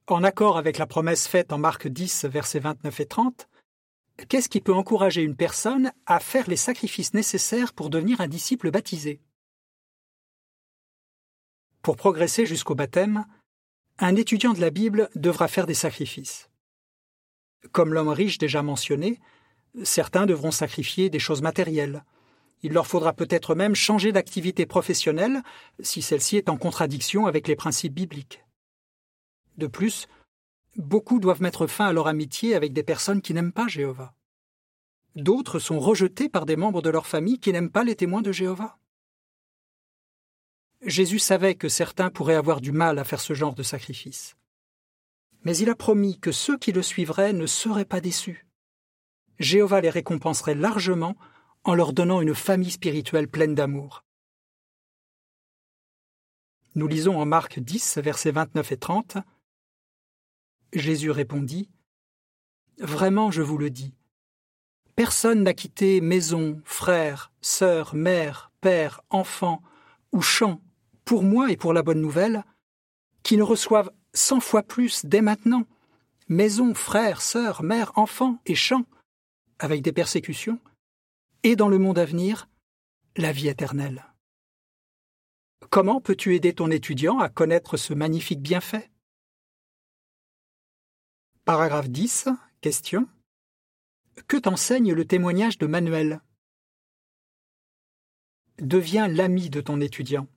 En 0.07 0.23
accord 0.23 0.57
avec 0.57 0.77
la 0.77 0.87
promesse 0.87 1.27
faite 1.27 1.51
en 1.51 1.57
Marc 1.57 1.89
10, 1.89 2.23
versets 2.29 2.61
29 2.61 3.01
et 3.01 3.05
30, 3.05 3.49
qu'est-ce 4.29 4.47
qui 4.47 4.61
peut 4.61 4.73
encourager 4.73 5.21
une 5.21 5.35
personne 5.35 5.91
à 6.05 6.21
faire 6.21 6.47
les 6.47 6.55
sacrifices 6.55 7.13
nécessaires 7.13 7.73
pour 7.73 7.89
devenir 7.89 8.21
un 8.21 8.29
disciple 8.29 8.71
baptisé? 8.71 9.19
Pour 11.81 11.97
progresser 11.97 12.45
jusqu'au 12.45 12.73
baptême, 12.73 13.25
un 13.99 14.15
étudiant 14.15 14.53
de 14.53 14.61
la 14.61 14.69
Bible 14.69 15.09
devra 15.15 15.49
faire 15.49 15.67
des 15.67 15.73
sacrifices. 15.73 16.49
Comme 17.73 17.93
l'homme 17.93 18.07
riche 18.07 18.37
déjà 18.37 18.63
mentionné, 18.63 19.19
certains 19.83 20.25
devront 20.25 20.51
sacrifier 20.51 21.09
des 21.09 21.19
choses 21.19 21.41
matérielles. 21.41 22.05
Il 22.63 22.71
leur 22.71 22.87
faudra 22.87 23.11
peut-être 23.11 23.55
même 23.55 23.75
changer 23.75 24.13
d'activité 24.13 24.65
professionnelle 24.65 25.43
si 25.81 26.01
celle-ci 26.01 26.37
est 26.37 26.49
en 26.49 26.57
contradiction 26.57 27.25
avec 27.25 27.47
les 27.49 27.57
principes 27.57 27.93
bibliques. 27.93 28.43
De 29.57 29.67
plus, 29.67 30.07
beaucoup 30.77 31.19
doivent 31.19 31.41
mettre 31.41 31.67
fin 31.67 31.87
à 31.87 31.93
leur 31.93 32.07
amitié 32.07 32.55
avec 32.55 32.71
des 32.71 32.83
personnes 32.83 33.21
qui 33.21 33.33
n'aiment 33.33 33.51
pas 33.51 33.67
Jéhovah. 33.67 34.15
D'autres 35.15 35.59
sont 35.59 35.79
rejetés 35.79 36.29
par 36.29 36.45
des 36.45 36.55
membres 36.55 36.81
de 36.81 36.89
leur 36.89 37.05
famille 37.05 37.39
qui 37.39 37.51
n'aiment 37.51 37.69
pas 37.69 37.83
les 37.83 37.95
témoins 37.95 38.21
de 38.21 38.31
Jéhovah. 38.31 38.79
Jésus 40.81 41.19
savait 41.19 41.55
que 41.55 41.69
certains 41.69 42.09
pourraient 42.09 42.33
avoir 42.33 42.61
du 42.61 42.71
mal 42.71 42.97
à 42.97 43.03
faire 43.03 43.21
ce 43.21 43.33
genre 43.33 43.55
de 43.55 43.63
sacrifice. 43.63 44.35
Mais 45.43 45.55
il 45.57 45.69
a 45.69 45.75
promis 45.75 46.17
que 46.17 46.31
ceux 46.31 46.57
qui 46.57 46.71
le 46.71 46.81
suivraient 46.81 47.33
ne 47.33 47.45
seraient 47.45 47.85
pas 47.85 48.01
déçus. 48.01 48.47
Jéhovah 49.39 49.81
les 49.81 49.89
récompenserait 49.89 50.55
largement 50.55 51.15
en 51.63 51.75
leur 51.75 51.93
donnant 51.93 52.21
une 52.21 52.35
famille 52.35 52.71
spirituelle 52.71 53.27
pleine 53.27 53.55
d'amour. 53.55 54.03
Nous 56.75 56.87
lisons 56.87 57.19
en 57.19 57.25
Marc 57.25 57.59
10, 57.59 57.99
versets 57.99 58.31
29 58.31 58.71
et 58.71 58.77
30. 58.77 59.17
Jésus 60.73 61.11
répondit 61.11 61.69
Vraiment, 62.79 63.29
je 63.29 63.43
vous 63.43 63.59
le 63.59 63.69
dis, 63.69 63.93
personne 64.95 65.43
n'a 65.43 65.53
quitté 65.53 66.01
maison, 66.01 66.59
frère, 66.65 67.31
sœur, 67.41 67.93
mère, 67.93 68.51
père, 68.61 69.01
enfant 69.11 69.61
ou 70.11 70.21
champ 70.21 70.59
pour 71.05 71.23
moi 71.23 71.51
et 71.51 71.57
pour 71.57 71.73
la 71.73 71.83
bonne 71.83 72.01
nouvelle, 72.01 72.43
qui 73.21 73.37
ne 73.37 73.43
reçoivent 73.43 73.91
cent 74.13 74.39
fois 74.39 74.63
plus 74.63 75.05
dès 75.05 75.21
maintenant, 75.21 75.65
maison, 76.27 76.73
frères, 76.73 77.21
sœurs, 77.21 77.61
mères, 77.61 77.91
enfants 77.95 78.39
et 78.45 78.55
champs, 78.55 78.85
avec 79.59 79.81
des 79.81 79.91
persécutions, 79.91 80.59
et 81.43 81.55
dans 81.55 81.67
le 81.67 81.77
monde 81.77 81.99
à 81.99 82.05
venir, 82.05 82.49
la 83.17 83.31
vie 83.31 83.49
éternelle. 83.49 84.05
Comment 85.69 86.01
peux-tu 86.01 86.35
aider 86.35 86.53
ton 86.53 86.71
étudiant 86.71 87.19
à 87.19 87.29
connaître 87.29 87.77
ce 87.77 87.93
magnifique 87.93 88.41
bienfait? 88.41 88.89
Paragraphe 91.45 91.89
10. 91.89 92.29
Question. 92.61 93.07
Que 94.27 94.37
t'enseigne 94.37 94.93
le 94.93 95.05
témoignage 95.05 95.57
de 95.57 95.67
Manuel? 95.67 96.21
Deviens 98.59 99.07
l'ami 99.07 99.49
de 99.49 99.59
ton 99.59 99.81
étudiant. 99.81 100.27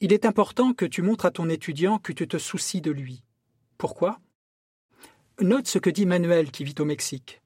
Il 0.00 0.12
est 0.12 0.26
important 0.26 0.74
que 0.74 0.84
tu 0.84 1.02
montres 1.02 1.24
à 1.26 1.32
ton 1.32 1.48
étudiant 1.48 1.98
que 1.98 2.12
tu 2.12 2.28
te 2.28 2.38
soucies 2.38 2.80
de 2.80 2.92
lui. 2.92 3.24
Pourquoi? 3.78 4.20
Note 5.40 5.66
ce 5.66 5.78
que 5.78 5.90
dit 5.90 6.06
Manuel 6.06 6.52
qui 6.52 6.62
vit 6.62 6.74
au 6.78 6.84
Mexique. 6.84 7.42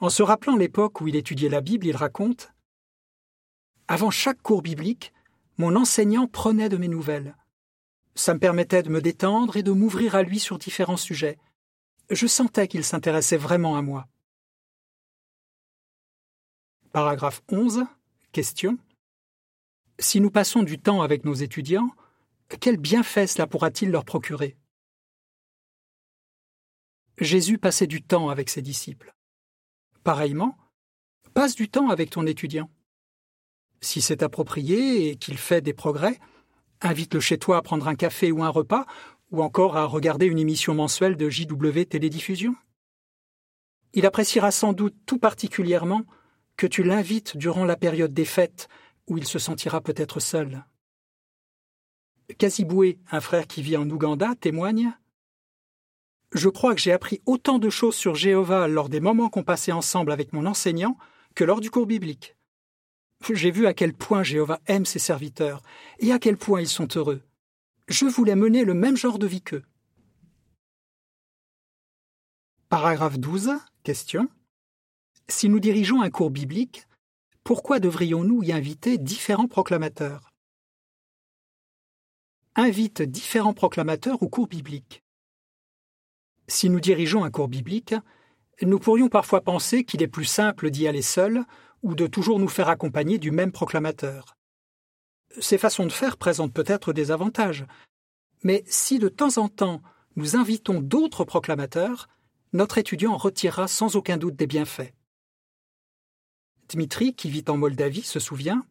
En 0.00 0.10
se 0.10 0.22
rappelant 0.22 0.56
l'époque 0.56 1.00
où 1.00 1.08
il 1.08 1.16
étudiait 1.16 1.48
la 1.48 1.60
Bible, 1.60 1.86
il 1.86 1.96
raconte 1.96 2.52
Avant 3.88 4.10
chaque 4.10 4.40
cours 4.42 4.62
biblique, 4.62 5.12
mon 5.56 5.74
enseignant 5.74 6.28
prenait 6.28 6.68
de 6.68 6.76
mes 6.76 6.86
nouvelles. 6.86 7.36
Ça 8.14 8.32
me 8.32 8.38
permettait 8.38 8.84
de 8.84 8.90
me 8.90 9.00
détendre 9.00 9.56
et 9.56 9.64
de 9.64 9.72
m'ouvrir 9.72 10.14
à 10.14 10.22
lui 10.22 10.38
sur 10.38 10.58
différents 10.58 10.96
sujets. 10.96 11.38
Je 12.10 12.26
sentais 12.26 12.68
qu'il 12.68 12.84
s'intéressait 12.84 13.36
vraiment 13.36 13.76
à 13.76 13.82
moi. 13.82 14.06
Paragraphe 16.92 17.42
11. 17.50 17.84
Question. 18.32 18.78
Si 19.98 20.20
nous 20.20 20.30
passons 20.30 20.62
du 20.62 20.78
temps 20.78 21.02
avec 21.02 21.24
nos 21.24 21.34
étudiants, 21.34 21.90
quel 22.60 22.76
bienfait 22.76 23.26
cela 23.26 23.48
pourra-t-il 23.48 23.90
leur 23.90 24.04
procurer? 24.04 24.56
Jésus 27.18 27.58
passait 27.58 27.88
du 27.88 28.00
temps 28.00 28.28
avec 28.28 28.48
ses 28.48 28.62
disciples. 28.62 29.12
Pareillement, 30.08 30.56
passe 31.34 31.54
du 31.54 31.68
temps 31.68 31.90
avec 31.90 32.08
ton 32.08 32.24
étudiant. 32.24 32.70
Si 33.82 34.00
c'est 34.00 34.22
approprié 34.22 35.10
et 35.10 35.16
qu'il 35.16 35.36
fait 35.36 35.60
des 35.60 35.74
progrès, 35.74 36.18
invite-le 36.80 37.20
chez 37.20 37.36
toi 37.36 37.58
à 37.58 37.60
prendre 37.60 37.86
un 37.86 37.94
café 37.94 38.32
ou 38.32 38.42
un 38.42 38.48
repas, 38.48 38.86
ou 39.32 39.42
encore 39.42 39.76
à 39.76 39.84
regarder 39.84 40.24
une 40.24 40.38
émission 40.38 40.72
mensuelle 40.72 41.18
de 41.18 41.28
JW 41.28 41.82
Télédiffusion. 41.90 42.56
Il 43.92 44.06
appréciera 44.06 44.50
sans 44.50 44.72
doute 44.72 44.96
tout 45.04 45.18
particulièrement 45.18 46.06
que 46.56 46.66
tu 46.66 46.82
l'invites 46.82 47.36
durant 47.36 47.66
la 47.66 47.76
période 47.76 48.14
des 48.14 48.24
fêtes 48.24 48.70
où 49.08 49.18
il 49.18 49.26
se 49.26 49.38
sentira 49.38 49.82
peut-être 49.82 50.20
seul. 50.20 50.64
Kaziboué, 52.38 52.98
un 53.10 53.20
frère 53.20 53.46
qui 53.46 53.60
vit 53.60 53.76
en 53.76 53.90
Ouganda, 53.90 54.34
témoigne 54.40 54.90
Je 56.32 56.48
crois 56.48 56.74
que 56.74 56.80
j'ai 56.80 56.92
appris 56.92 57.22
autant 57.24 57.58
de 57.58 57.70
choses 57.70 57.94
sur 57.94 58.14
Jéhovah 58.14 58.68
lors 58.68 58.88
des 58.88 59.00
moments 59.00 59.30
qu'on 59.30 59.44
passait 59.44 59.72
ensemble 59.72 60.12
avec 60.12 60.32
mon 60.32 60.44
enseignant 60.44 60.98
que 61.34 61.44
lors 61.44 61.60
du 61.60 61.70
cours 61.70 61.86
biblique. 61.86 62.36
J'ai 63.32 63.50
vu 63.50 63.66
à 63.66 63.74
quel 63.74 63.94
point 63.94 64.22
Jéhovah 64.22 64.60
aime 64.66 64.86
ses 64.86 64.98
serviteurs 64.98 65.62
et 65.98 66.12
à 66.12 66.18
quel 66.18 66.36
point 66.36 66.60
ils 66.60 66.68
sont 66.68 66.88
heureux. 66.96 67.22
Je 67.88 68.04
voulais 68.04 68.36
mener 68.36 68.64
le 68.64 68.74
même 68.74 68.96
genre 68.96 69.18
de 69.18 69.26
vie 69.26 69.42
qu'eux. 69.42 69.64
Paragraphe 72.68 73.18
12. 73.18 73.52
Question. 73.82 74.28
Si 75.28 75.48
nous 75.48 75.60
dirigeons 75.60 76.02
un 76.02 76.10
cours 76.10 76.30
biblique, 76.30 76.86
pourquoi 77.42 77.80
devrions-nous 77.80 78.42
y 78.42 78.52
inviter 78.52 78.98
différents 78.98 79.48
proclamateurs? 79.48 80.30
Invite 82.54 83.00
différents 83.00 83.54
proclamateurs 83.54 84.22
au 84.22 84.28
cours 84.28 84.48
biblique. 84.48 85.02
Si 86.48 86.70
nous 86.70 86.80
dirigeons 86.80 87.24
un 87.24 87.30
cours 87.30 87.48
biblique, 87.48 87.94
nous 88.62 88.78
pourrions 88.78 89.08
parfois 89.08 89.42
penser 89.42 89.84
qu'il 89.84 90.02
est 90.02 90.08
plus 90.08 90.24
simple 90.24 90.70
d'y 90.70 90.88
aller 90.88 91.02
seul 91.02 91.44
ou 91.82 91.94
de 91.94 92.06
toujours 92.06 92.38
nous 92.38 92.48
faire 92.48 92.68
accompagner 92.68 93.18
du 93.18 93.30
même 93.30 93.52
proclamateur. 93.52 94.34
Ces 95.40 95.58
façons 95.58 95.84
de 95.86 95.92
faire 95.92 96.16
présentent 96.16 96.54
peut-être 96.54 96.92
des 96.92 97.10
avantages, 97.10 97.66
mais 98.42 98.64
si 98.66 98.98
de 98.98 99.08
temps 99.08 99.36
en 99.36 99.48
temps 99.48 99.82
nous 100.16 100.36
invitons 100.36 100.80
d'autres 100.80 101.24
proclamateurs, 101.24 102.08
notre 102.52 102.78
étudiant 102.78 103.16
retirera 103.16 103.68
sans 103.68 103.94
aucun 103.94 104.16
doute 104.16 104.34
des 104.34 104.46
bienfaits. 104.46 104.92
Dmitri, 106.70 107.14
qui 107.14 107.30
vit 107.30 107.44
en 107.48 107.56
Moldavie, 107.56 108.02
se 108.02 108.18
souvient 108.18 108.66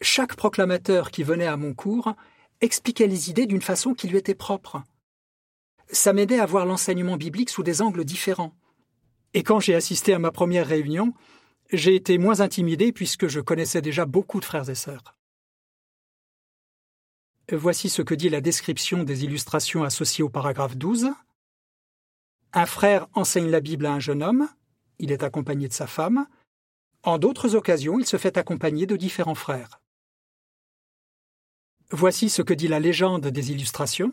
Chaque 0.00 0.36
proclamateur 0.36 1.10
qui 1.10 1.22
venait 1.22 1.46
à 1.46 1.56
mon 1.56 1.74
cours 1.74 2.14
expliquait 2.60 3.08
les 3.08 3.30
idées 3.30 3.46
d'une 3.46 3.60
façon 3.60 3.94
qui 3.94 4.08
lui 4.08 4.16
était 4.16 4.34
propre. 4.34 4.82
Ça 5.92 6.12
m'aidait 6.12 6.40
à 6.40 6.46
voir 6.46 6.66
l'enseignement 6.66 7.16
biblique 7.16 7.50
sous 7.50 7.62
des 7.62 7.82
angles 7.82 8.04
différents. 8.04 8.56
Et 9.34 9.42
quand 9.42 9.60
j'ai 9.60 9.74
assisté 9.74 10.14
à 10.14 10.18
ma 10.18 10.32
première 10.32 10.66
réunion, 10.66 11.14
j'ai 11.72 11.94
été 11.94 12.18
moins 12.18 12.40
intimidé 12.40 12.92
puisque 12.92 13.28
je 13.28 13.40
connaissais 13.40 13.82
déjà 13.82 14.04
beaucoup 14.04 14.40
de 14.40 14.44
frères 14.44 14.68
et 14.68 14.74
sœurs. 14.74 15.16
Voici 17.50 17.88
ce 17.88 18.02
que 18.02 18.14
dit 18.14 18.28
la 18.28 18.40
description 18.40 19.04
des 19.04 19.24
illustrations 19.24 19.84
associées 19.84 20.24
au 20.24 20.28
paragraphe 20.28 20.76
12. 20.76 21.10
Un 22.54 22.66
frère 22.66 23.06
enseigne 23.14 23.50
la 23.50 23.60
Bible 23.60 23.86
à 23.86 23.92
un 23.92 24.00
jeune 24.00 24.22
homme, 24.22 24.48
il 24.98 25.12
est 25.12 25.22
accompagné 25.22 25.68
de 25.68 25.72
sa 25.72 25.86
femme. 25.86 26.26
En 27.02 27.18
d'autres 27.18 27.56
occasions, 27.56 27.98
il 27.98 28.06
se 28.06 28.16
fait 28.16 28.36
accompagner 28.36 28.86
de 28.86 28.96
différents 28.96 29.34
frères. 29.34 29.80
Voici 31.90 32.30
ce 32.30 32.42
que 32.42 32.54
dit 32.54 32.68
la 32.68 32.80
légende 32.80 33.26
des 33.26 33.50
illustrations. 33.50 34.12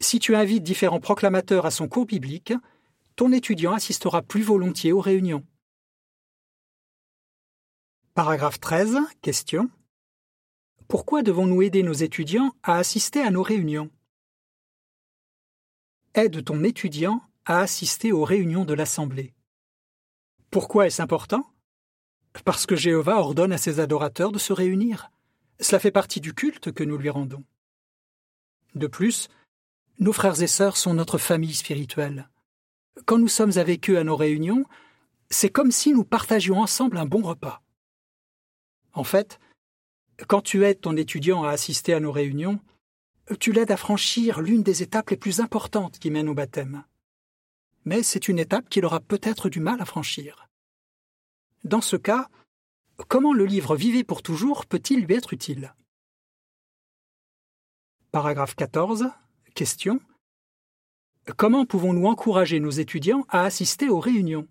Si 0.00 0.18
tu 0.18 0.36
invites 0.36 0.62
différents 0.62 1.00
proclamateurs 1.00 1.66
à 1.66 1.70
son 1.70 1.88
cours 1.88 2.06
biblique, 2.06 2.52
ton 3.16 3.32
étudiant 3.32 3.72
assistera 3.72 4.22
plus 4.22 4.42
volontiers 4.42 4.92
aux 4.92 5.00
réunions. 5.00 5.44
Paragraphe 8.14 8.60
13. 8.60 8.98
Question. 9.22 9.70
Pourquoi 10.88 11.22
devons-nous 11.22 11.62
aider 11.62 11.82
nos 11.82 11.92
étudiants 11.92 12.54
à 12.62 12.76
assister 12.76 13.20
à 13.20 13.30
nos 13.30 13.42
réunions? 13.42 13.90
Aide 16.14 16.44
ton 16.44 16.62
étudiant 16.62 17.22
à 17.44 17.60
assister 17.60 18.12
aux 18.12 18.24
réunions 18.24 18.64
de 18.64 18.74
l'Assemblée. 18.74 19.34
Pourquoi 20.50 20.86
est-ce 20.86 21.02
important? 21.02 21.44
Parce 22.44 22.66
que 22.66 22.76
Jéhovah 22.76 23.18
ordonne 23.18 23.52
à 23.52 23.58
ses 23.58 23.80
adorateurs 23.80 24.32
de 24.32 24.38
se 24.38 24.52
réunir. 24.52 25.10
Cela 25.60 25.78
fait 25.78 25.90
partie 25.90 26.20
du 26.20 26.34
culte 26.34 26.72
que 26.72 26.84
nous 26.84 26.98
lui 26.98 27.10
rendons. 27.10 27.44
De 28.74 28.86
plus, 28.86 29.28
nos 29.98 30.12
frères 30.12 30.42
et 30.42 30.46
sœurs 30.46 30.76
sont 30.76 30.94
notre 30.94 31.18
famille 31.18 31.54
spirituelle. 31.54 32.28
Quand 33.04 33.18
nous 33.18 33.28
sommes 33.28 33.56
avec 33.56 33.88
eux 33.90 33.98
à 33.98 34.04
nos 34.04 34.16
réunions, 34.16 34.64
c'est 35.30 35.50
comme 35.50 35.70
si 35.70 35.92
nous 35.92 36.04
partagions 36.04 36.58
ensemble 36.58 36.98
un 36.98 37.06
bon 37.06 37.22
repas. 37.22 37.62
En 38.92 39.04
fait, 39.04 39.38
quand 40.28 40.40
tu 40.40 40.64
aides 40.64 40.80
ton 40.80 40.96
étudiant 40.96 41.44
à 41.44 41.50
assister 41.50 41.92
à 41.92 42.00
nos 42.00 42.12
réunions, 42.12 42.60
tu 43.40 43.52
l'aides 43.52 43.70
à 43.70 43.76
franchir 43.76 44.40
l'une 44.40 44.62
des 44.62 44.82
étapes 44.82 45.10
les 45.10 45.16
plus 45.16 45.40
importantes 45.40 45.98
qui 45.98 46.10
mènent 46.10 46.28
au 46.28 46.34
baptême. 46.34 46.84
Mais 47.84 48.02
c'est 48.02 48.28
une 48.28 48.38
étape 48.38 48.68
qu'il 48.68 48.84
aura 48.84 49.00
peut-être 49.00 49.48
du 49.48 49.60
mal 49.60 49.80
à 49.80 49.84
franchir. 49.84 50.48
Dans 51.64 51.80
ce 51.80 51.96
cas, 51.96 52.28
comment 53.08 53.32
le 53.32 53.44
livre 53.44 53.76
Vivez 53.76 54.04
pour 54.04 54.22
toujours 54.22 54.66
peut-il 54.66 55.04
lui 55.04 55.14
être 55.14 55.32
utile? 55.32 55.74
Paragraphe 58.12 58.54
14. 58.54 59.10
Question. 59.56 60.00
Comment 61.38 61.64
pouvons-nous 61.64 62.08
encourager 62.08 62.60
nos 62.60 62.68
étudiants 62.68 63.24
à 63.30 63.44
assister 63.44 63.88
aux 63.88 64.00
réunions? 64.00 64.46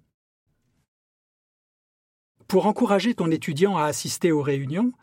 Pour 2.48 2.66
encourager 2.66 3.14
ton 3.14 3.30
étudiant 3.30 3.78
à 3.78 3.84
assister 3.84 4.32
aux 4.32 4.42
réunions, 4.42 4.94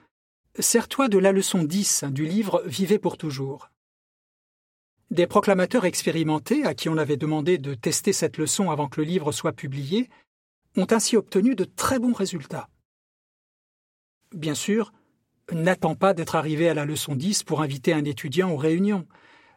sers-toi 0.58 1.06
de 1.08 1.18
la 1.18 1.30
leçon 1.30 1.62
10 1.62 2.06
du 2.10 2.26
livre 2.26 2.64
Vivez 2.66 2.98
pour 2.98 3.16
toujours. 3.16 3.70
Des 5.12 5.28
proclamateurs 5.28 5.84
expérimentés, 5.84 6.64
à 6.64 6.74
qui 6.74 6.88
on 6.88 6.98
avait 6.98 7.16
demandé 7.16 7.58
de 7.58 7.74
tester 7.74 8.12
cette 8.12 8.38
leçon 8.38 8.72
avant 8.72 8.88
que 8.88 9.00
le 9.00 9.06
livre 9.06 9.30
soit 9.30 9.52
publié, 9.52 10.10
ont 10.76 10.88
ainsi 10.90 11.16
obtenu 11.16 11.54
de 11.54 11.62
très 11.62 12.00
bons 12.00 12.12
résultats. 12.12 12.68
Bien 14.32 14.56
sûr, 14.56 14.92
n'attends 15.52 15.94
pas 15.94 16.12
d'être 16.12 16.34
arrivé 16.34 16.68
à 16.68 16.74
la 16.74 16.86
leçon 16.86 17.14
10 17.14 17.44
pour 17.44 17.62
inviter 17.62 17.92
un 17.92 18.04
étudiant 18.04 18.50
aux 18.50 18.56
réunions. 18.56 19.06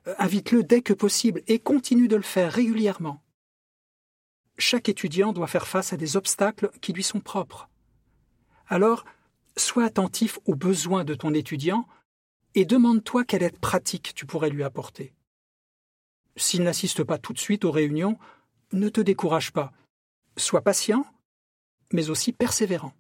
Euh, 0.08 0.16
invite-le 0.20 0.64
dès 0.64 0.82
que 0.82 0.94
possible 0.94 1.42
et 1.48 1.60
continue 1.60 2.08
de 2.08 2.16
le 2.16 2.22
faire 2.22 2.52
régulièrement. 2.52 3.24
Chaque 4.58 4.90
étudiant 4.90 5.34
doit 5.34 5.48
faire 5.48 5.68
face 5.68 5.94
à 5.94 5.98
des 5.98 6.16
obstacles 6.16 6.72
qui 6.82 6.94
lui 6.94 7.04
sont 7.04 7.20
propres. 7.20 7.70
Alors, 8.68 9.06
sois 9.58 9.86
attentif 9.86 10.40
aux 10.46 10.56
besoins 10.56 11.04
de 11.04 11.14
ton 11.14 11.34
étudiant 11.34 11.88
et 12.56 12.66
demande-toi 12.66 13.26
quelle 13.26 13.44
aide 13.44 13.60
pratique 13.60 14.14
tu 14.16 14.26
pourrais 14.26 14.50
lui 14.50 14.64
apporter. 14.64 15.14
S'il 16.38 16.64
n'assiste 16.64 17.04
pas 17.04 17.18
tout 17.18 17.34
de 17.34 17.40
suite 17.40 17.66
aux 17.66 17.72
réunions, 17.72 18.18
ne 18.72 18.90
te 18.90 19.02
décourage 19.02 19.52
pas. 19.52 19.72
Sois 20.38 20.62
patient, 20.62 21.06
mais 21.94 22.10
aussi 22.10 22.32
persévérant. 22.32 22.94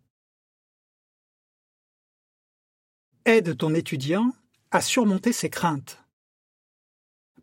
Aide 3.25 3.57
ton 3.57 3.73
étudiant 3.73 4.33
à 4.71 4.81
surmonter 4.81 5.33
ses 5.33 5.49
craintes. 5.49 6.04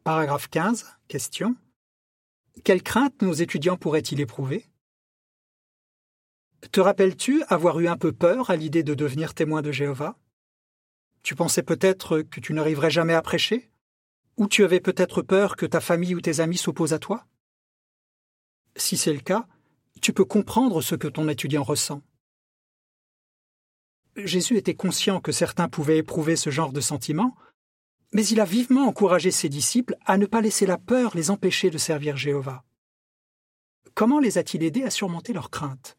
Paragraphe 0.04 0.48
15. 0.48 0.84
Question. 1.06 1.54
Quelles 2.64 2.82
craintes 2.82 3.22
nos 3.22 3.34
étudiants 3.34 3.76
pourraient-ils 3.76 4.20
éprouver? 4.20 4.66
Te 6.72 6.80
rappelles-tu 6.80 7.44
avoir 7.44 7.78
eu 7.78 7.86
un 7.86 7.96
peu 7.96 8.10
peur 8.10 8.50
à 8.50 8.56
l'idée 8.56 8.82
de 8.82 8.94
devenir 8.94 9.32
témoin 9.32 9.62
de 9.62 9.70
Jéhovah? 9.70 10.18
Tu 11.22 11.36
pensais 11.36 11.62
peut-être 11.62 12.22
que 12.22 12.40
tu 12.40 12.52
n'arriverais 12.52 12.90
jamais 12.90 13.14
à 13.14 13.22
prêcher? 13.22 13.70
Ou 14.38 14.48
tu 14.48 14.64
avais 14.64 14.80
peut-être 14.80 15.22
peur 15.22 15.54
que 15.54 15.66
ta 15.66 15.80
famille 15.80 16.16
ou 16.16 16.20
tes 16.20 16.40
amis 16.40 16.56
s'opposent 16.56 16.94
à 16.94 16.98
toi? 16.98 17.24
Si 18.74 18.96
c'est 18.96 19.12
le 19.12 19.20
cas, 19.20 19.46
tu 20.00 20.12
peux 20.12 20.24
comprendre 20.24 20.82
ce 20.82 20.96
que 20.96 21.06
ton 21.06 21.28
étudiant 21.28 21.62
ressent. 21.62 22.02
Jésus 24.16 24.56
était 24.56 24.74
conscient 24.74 25.20
que 25.20 25.30
certains 25.30 25.68
pouvaient 25.68 25.98
éprouver 25.98 26.34
ce 26.34 26.50
genre 26.50 26.72
de 26.72 26.80
sentiment, 26.80 27.36
mais 28.12 28.27
il 28.27 28.40
a 28.40 28.44
vivement 28.44 28.87
encouragé 28.87 29.31
ses 29.31 29.48
disciples 29.48 29.96
à 30.05 30.18
ne 30.18 30.27
pas 30.27 30.40
laisser 30.40 30.66
la 30.66 30.79
peur 30.79 31.16
les 31.16 31.31
empêcher 31.31 31.70
de 31.70 31.79
servir 31.79 32.16
Jéhovah. 32.16 32.64
Comment 33.94 34.20
les 34.20 34.38
a-t-il 34.38 34.62
aidés 34.62 34.85
à 34.85 34.90
surmonter 34.90 35.33
leurs 35.33 35.51
craintes? 35.51 35.96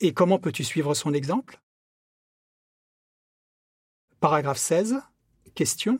Et 0.00 0.12
comment 0.12 0.38
peux-tu 0.38 0.64
suivre 0.64 0.94
son 0.94 1.14
exemple? 1.14 1.60
Paragraphe 4.20 4.58
16. 4.58 5.00
Question. 5.54 5.98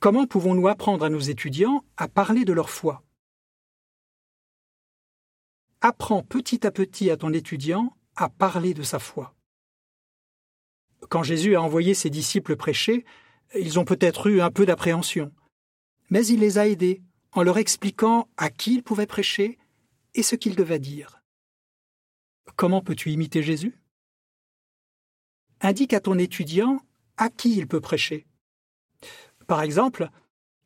Comment 0.00 0.26
pouvons-nous 0.26 0.68
apprendre 0.68 1.04
à 1.04 1.10
nos 1.10 1.20
étudiants 1.20 1.84
à 1.96 2.08
parler 2.08 2.44
de 2.44 2.52
leur 2.52 2.70
foi? 2.70 3.02
Apprends 5.80 6.22
petit 6.22 6.66
à 6.66 6.70
petit 6.70 7.10
à 7.10 7.16
ton 7.16 7.32
étudiant 7.32 7.96
à 8.16 8.28
parler 8.28 8.74
de 8.74 8.82
sa 8.82 8.98
foi. 8.98 9.34
Quand 11.08 11.22
Jésus 11.22 11.56
a 11.56 11.62
envoyé 11.62 11.94
ses 11.94 12.10
disciples 12.10 12.56
prêcher, 12.56 13.04
ils 13.54 13.78
ont 13.78 13.84
peut-être 13.84 14.28
eu 14.28 14.40
un 14.40 14.50
peu 14.50 14.66
d'appréhension. 14.66 15.32
Mais 16.10 16.26
il 16.26 16.40
les 16.40 16.58
a 16.58 16.68
aidés 16.68 17.02
en 17.32 17.42
leur 17.42 17.58
expliquant 17.58 18.28
à 18.36 18.50
qui 18.50 18.74
ils 18.74 18.82
pouvaient 18.82 19.06
prêcher 19.06 19.58
et 20.14 20.22
ce 20.22 20.36
qu'ils 20.36 20.56
devaient 20.56 20.78
dire. 20.78 21.22
Comment 22.56 22.82
peux-tu 22.82 23.10
imiter 23.10 23.42
Jésus? 23.42 23.78
Indique 25.60 25.94
à 25.94 26.00
ton 26.00 26.18
étudiant 26.18 26.80
à 27.16 27.30
qui 27.30 27.56
il 27.56 27.66
peut 27.66 27.80
prêcher. 27.80 28.26
Par 29.46 29.62
exemple, 29.62 30.08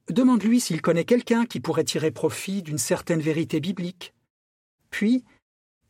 demande-lui 0.09 0.61
s'il 0.61 0.83
connaît 0.83 1.05
quelqu'un 1.05 1.47
qui 1.47 1.61
pourrait 1.61 1.85
tirer 1.85 2.11
profit 2.11 2.63
d'une 2.63 2.79
certaine 2.79 3.21
vérité 3.21 3.61
biblique. 3.61 4.15
Puis, 4.91 5.25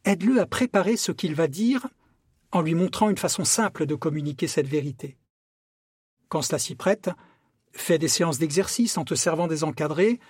aide-le 0.05 0.41
à 0.41 0.47
préparer 0.47 0.97
ce 0.97 1.13
qu'il 1.13 1.35
va 1.35 1.47
dire 1.47 1.87
en 2.53 2.61
lui 2.61 2.75
montrant 2.75 3.11
une 3.11 3.19
façon 3.19 3.45
simple 3.45 3.87
de 3.87 3.95
communiquer 3.95 4.49
cette 4.49 4.69
vérité. 4.69 5.17
Quand 6.29 6.43
cela 6.43 6.59
s'y 6.59 6.75
prête, 6.75 7.11
fais 7.73 7.99
des 7.99 8.09
séances 8.09 8.39
d'exercice 8.39 8.99
en 8.99 9.05
te 9.05 9.15
servant 9.15 9.47
des 9.47 9.65
encadrés, 9.65 10.21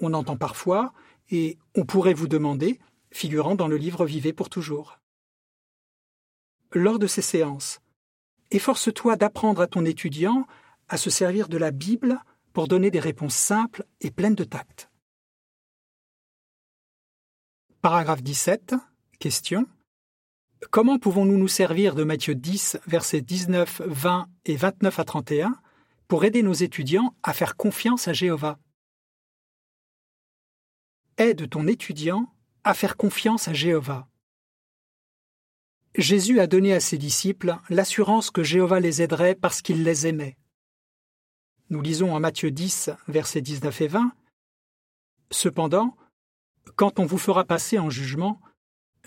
on 0.00 0.14
entend 0.14 0.36
parfois, 0.36 0.92
et 1.30 1.58
on 1.74 1.84
pourrait 1.84 2.14
vous 2.14 2.28
demander, 2.28 2.78
figurant 3.10 3.54
dans 3.54 3.68
le 3.68 3.76
livre 3.76 4.06
Vivez 4.06 4.32
pour 4.32 4.48
toujours. 4.48 4.98
Lors 6.72 6.98
de 6.98 7.06
ces 7.06 7.22
séances, 7.22 7.80
efforce-toi 8.50 9.16
d'apprendre 9.16 9.62
à 9.62 9.66
ton 9.66 9.84
étudiant 9.84 10.46
à 10.88 10.96
se 10.96 11.10
servir 11.10 11.48
de 11.48 11.56
la 11.56 11.70
Bible 11.70 12.20
pour 12.52 12.68
donner 12.68 12.90
des 12.90 13.00
réponses 13.00 13.34
simples 13.34 13.84
et 14.00 14.10
pleines 14.10 14.34
de 14.34 14.44
tact. 14.44 14.90
Paragraphe 17.80 18.22
17. 18.22 18.74
Question. 19.18 19.66
Comment 20.68 20.98
pouvons-nous 20.98 21.38
nous 21.38 21.48
servir 21.48 21.94
de 21.94 22.04
Matthieu 22.04 22.34
10, 22.34 22.80
versets 22.86 23.22
19, 23.22 23.82
20 23.86 24.28
et 24.44 24.56
29 24.56 24.98
à 24.98 25.04
31 25.04 25.56
pour 26.06 26.24
aider 26.24 26.42
nos 26.42 26.52
étudiants 26.52 27.16
à 27.22 27.32
faire 27.32 27.56
confiance 27.56 28.06
à 28.08 28.12
Jéhovah? 28.12 28.58
Aide 31.16 31.48
ton 31.48 31.66
étudiant 31.66 32.32
à 32.62 32.74
faire 32.74 32.96
confiance 32.96 33.48
à 33.48 33.54
Jéhovah. 33.54 34.06
Jésus 35.96 36.38
a 36.38 36.46
donné 36.46 36.74
à 36.74 36.80
ses 36.80 36.98
disciples 36.98 37.56
l'assurance 37.68 38.30
que 38.30 38.44
Jéhovah 38.44 38.80
les 38.80 39.02
aiderait 39.02 39.34
parce 39.34 39.62
qu'il 39.62 39.82
les 39.82 40.06
aimait. 40.06 40.36
Nous 41.70 41.80
lisons 41.80 42.14
en 42.14 42.20
Matthieu 42.20 42.50
10, 42.50 42.90
versets 43.08 43.40
19 43.40 43.80
et 43.80 43.88
20 43.88 44.12
Cependant, 45.32 45.96
quand 46.76 46.98
on 46.98 47.06
vous 47.06 47.18
fera 47.18 47.44
passer 47.44 47.78
en 47.78 47.88
jugement, 47.88 48.40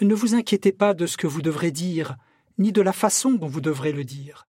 ne 0.01 0.15
vous 0.15 0.35
inquiétez 0.35 0.71
pas 0.71 0.93
de 0.93 1.05
ce 1.05 1.17
que 1.17 1.27
vous 1.27 1.41
devrez 1.41 1.71
dire, 1.71 2.17
ni 2.57 2.71
de 2.71 2.81
la 2.81 2.93
façon 2.93 3.31
dont 3.31 3.47
vous 3.47 3.61
devrez 3.61 3.91
le 3.91 4.03
dire, 4.03 4.47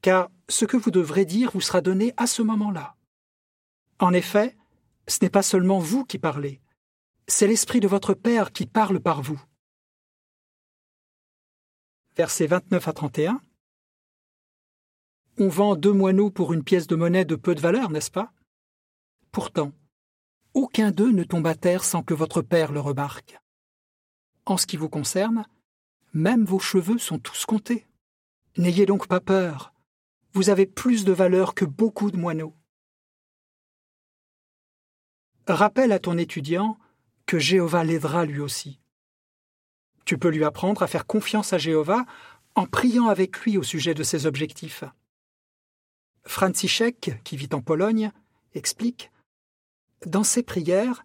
car 0.00 0.30
ce 0.48 0.64
que 0.64 0.76
vous 0.76 0.90
devrez 0.90 1.24
dire 1.24 1.50
vous 1.52 1.60
sera 1.60 1.80
donné 1.80 2.12
à 2.16 2.26
ce 2.26 2.42
moment-là. 2.42 2.96
En 3.98 4.12
effet, 4.12 4.56
Ce 5.08 5.18
n'est 5.20 5.30
pas 5.30 5.42
seulement 5.42 5.80
vous 5.80 6.04
qui 6.04 6.18
parlez, 6.18 6.60
c'est 7.26 7.48
l'Esprit 7.48 7.80
de 7.80 7.88
votre 7.88 8.14
Père 8.14 8.52
qui 8.52 8.66
parle 8.66 9.00
par 9.00 9.20
vous. 9.20 9.42
Versets 12.16 12.46
29 12.46 12.86
à 12.88 12.92
31. 12.92 13.40
On 15.38 15.48
vend 15.48 15.76
deux 15.76 15.92
moineaux 15.92 16.30
pour 16.30 16.52
une 16.52 16.62
pièce 16.62 16.86
de 16.86 16.94
monnaie 16.94 17.24
de 17.24 17.36
peu 17.36 17.54
de 17.54 17.60
valeur, 17.60 17.90
n'est-ce 17.90 18.10
pas? 18.10 18.32
Pourtant, 19.32 19.72
aucun 20.54 20.92
d'eux 20.92 21.10
ne 21.10 21.24
tombe 21.24 21.46
à 21.46 21.54
terre 21.54 21.84
sans 21.84 22.02
que 22.02 22.14
votre 22.14 22.42
Père 22.42 22.70
le 22.70 22.80
remarque. 22.80 23.41
En 24.44 24.56
ce 24.56 24.66
qui 24.66 24.76
vous 24.76 24.88
concerne, 24.88 25.46
même 26.12 26.44
vos 26.44 26.58
cheveux 26.58 26.98
sont 26.98 27.18
tous 27.18 27.46
comptés. 27.46 27.86
N'ayez 28.56 28.86
donc 28.86 29.06
pas 29.06 29.20
peur. 29.20 29.72
Vous 30.32 30.50
avez 30.50 30.66
plus 30.66 31.04
de 31.04 31.12
valeur 31.12 31.54
que 31.54 31.64
beaucoup 31.64 32.10
de 32.10 32.16
moineaux. 32.16 32.54
Rappelle 35.46 35.92
à 35.92 35.98
ton 35.98 36.18
étudiant 36.18 36.78
que 37.26 37.38
Jéhovah 37.38 37.84
l'aidera 37.84 38.24
lui 38.24 38.40
aussi. 38.40 38.78
Tu 40.04 40.18
peux 40.18 40.28
lui 40.28 40.44
apprendre 40.44 40.82
à 40.82 40.86
faire 40.86 41.06
confiance 41.06 41.52
à 41.52 41.58
Jéhovah 41.58 42.04
en 42.54 42.66
priant 42.66 43.08
avec 43.08 43.38
lui 43.40 43.56
au 43.56 43.62
sujet 43.62 43.94
de 43.94 44.02
ses 44.02 44.26
objectifs. 44.26 44.84
Franciszek, 46.24 47.22
qui 47.24 47.36
vit 47.36 47.48
en 47.52 47.60
Pologne, 47.60 48.12
explique 48.54 49.10
Dans 50.06 50.24
ses 50.24 50.42
prières, 50.42 51.04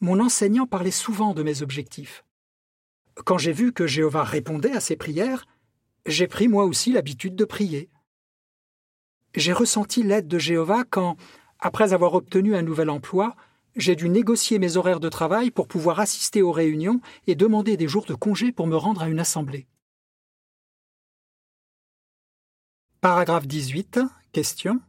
mon 0.00 0.20
enseignant 0.20 0.66
parlait 0.66 0.90
souvent 0.90 1.34
de 1.34 1.42
mes 1.42 1.62
objectifs. 1.62 2.24
Quand 3.24 3.38
j'ai 3.38 3.52
vu 3.52 3.72
que 3.72 3.86
Jéhovah 3.86 4.24
répondait 4.24 4.72
à 4.72 4.80
ses 4.80 4.96
prières, 4.96 5.46
j'ai 6.06 6.26
pris 6.26 6.48
moi 6.48 6.64
aussi 6.64 6.92
l'habitude 6.92 7.36
de 7.36 7.44
prier. 7.44 7.90
J'ai 9.34 9.52
ressenti 9.52 10.02
l'aide 10.02 10.28
de 10.28 10.38
Jéhovah 10.38 10.84
quand, 10.88 11.16
après 11.58 11.92
avoir 11.92 12.14
obtenu 12.14 12.56
un 12.56 12.62
nouvel 12.62 12.90
emploi, 12.90 13.36
j'ai 13.76 13.94
dû 13.94 14.08
négocier 14.08 14.58
mes 14.58 14.76
horaires 14.76 15.00
de 15.00 15.08
travail 15.08 15.50
pour 15.50 15.68
pouvoir 15.68 16.00
assister 16.00 16.42
aux 16.42 16.52
réunions 16.52 17.00
et 17.26 17.34
demander 17.34 17.76
des 17.76 17.86
jours 17.86 18.06
de 18.06 18.14
congé 18.14 18.50
pour 18.50 18.66
me 18.66 18.76
rendre 18.76 19.02
à 19.02 19.08
une 19.08 19.20
assemblée. 19.20 19.66
Paragraphe 23.00 23.46
18. 23.46 24.00
Question. 24.32 24.80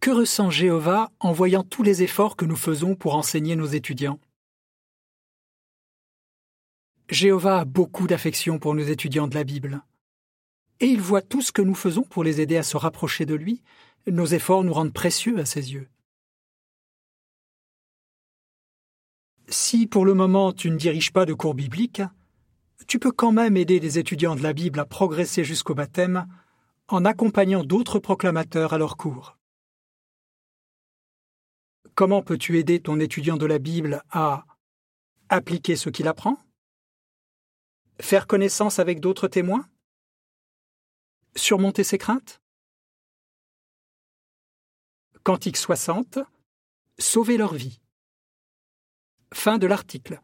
Que 0.00 0.10
ressent 0.10 0.50
Jéhovah 0.50 1.10
en 1.18 1.32
voyant 1.32 1.64
tous 1.64 1.82
les 1.82 2.02
efforts 2.02 2.36
que 2.36 2.44
nous 2.44 2.56
faisons 2.56 2.94
pour 2.94 3.16
enseigner 3.16 3.56
nos 3.56 3.66
étudiants? 3.66 4.20
Jéhovah 7.08 7.60
a 7.60 7.64
beaucoup 7.64 8.06
d'affection 8.06 8.58
pour 8.58 8.74
nos 8.74 8.82
étudiants 8.82 9.28
de 9.28 9.34
la 9.34 9.44
Bible. 9.44 9.82
Et 10.80 10.86
il 10.86 11.00
voit 11.00 11.22
tout 11.22 11.40
ce 11.40 11.52
que 11.52 11.62
nous 11.62 11.74
faisons 11.74 12.02
pour 12.02 12.22
les 12.22 12.40
aider 12.40 12.56
à 12.58 12.62
se 12.62 12.76
rapprocher 12.76 13.24
de 13.24 13.34
lui. 13.34 13.62
Nos 14.06 14.26
efforts 14.26 14.62
nous 14.62 14.74
rendent 14.74 14.92
précieux 14.92 15.38
à 15.38 15.46
ses 15.46 15.72
yeux. 15.72 15.88
Si 19.48 19.86
pour 19.86 20.04
le 20.04 20.12
moment 20.12 20.52
tu 20.52 20.70
ne 20.70 20.76
diriges 20.76 21.12
pas 21.12 21.24
de 21.24 21.32
cours 21.32 21.54
bibliques, 21.54 22.02
tu 22.86 22.98
peux 22.98 23.12
quand 23.12 23.32
même 23.32 23.56
aider 23.56 23.80
des 23.80 23.98
étudiants 23.98 24.36
de 24.36 24.42
la 24.42 24.52
Bible 24.52 24.78
à 24.78 24.84
progresser 24.84 25.44
jusqu'au 25.44 25.74
baptême 25.74 26.26
en 26.88 27.06
accompagnant 27.06 27.64
d'autres 27.64 27.98
proclamateurs 27.98 28.74
à 28.74 28.78
leur 28.78 28.98
cours. 28.98 29.38
Comment 31.94 32.22
peux-tu 32.22 32.58
aider 32.58 32.80
ton 32.80 33.00
étudiant 33.00 33.38
de 33.38 33.46
la 33.46 33.58
Bible 33.58 34.02
à 34.10 34.44
appliquer 35.30 35.74
ce 35.74 35.88
qu'il 35.88 36.06
apprend? 36.06 36.38
Faire 38.00 38.26
connaissance 38.26 38.78
avec 38.78 39.00
d'autres 39.00 39.28
témoins? 39.28 39.68
Surmonter 41.36 41.84
ses 41.84 41.98
craintes? 41.98 42.40
Cantique 45.24 45.56
60 45.56 46.18
Sauver 46.98 47.36
leur 47.36 47.54
vie. 47.54 47.80
Fin 49.34 49.58
de 49.58 49.66
l'article. 49.66 50.20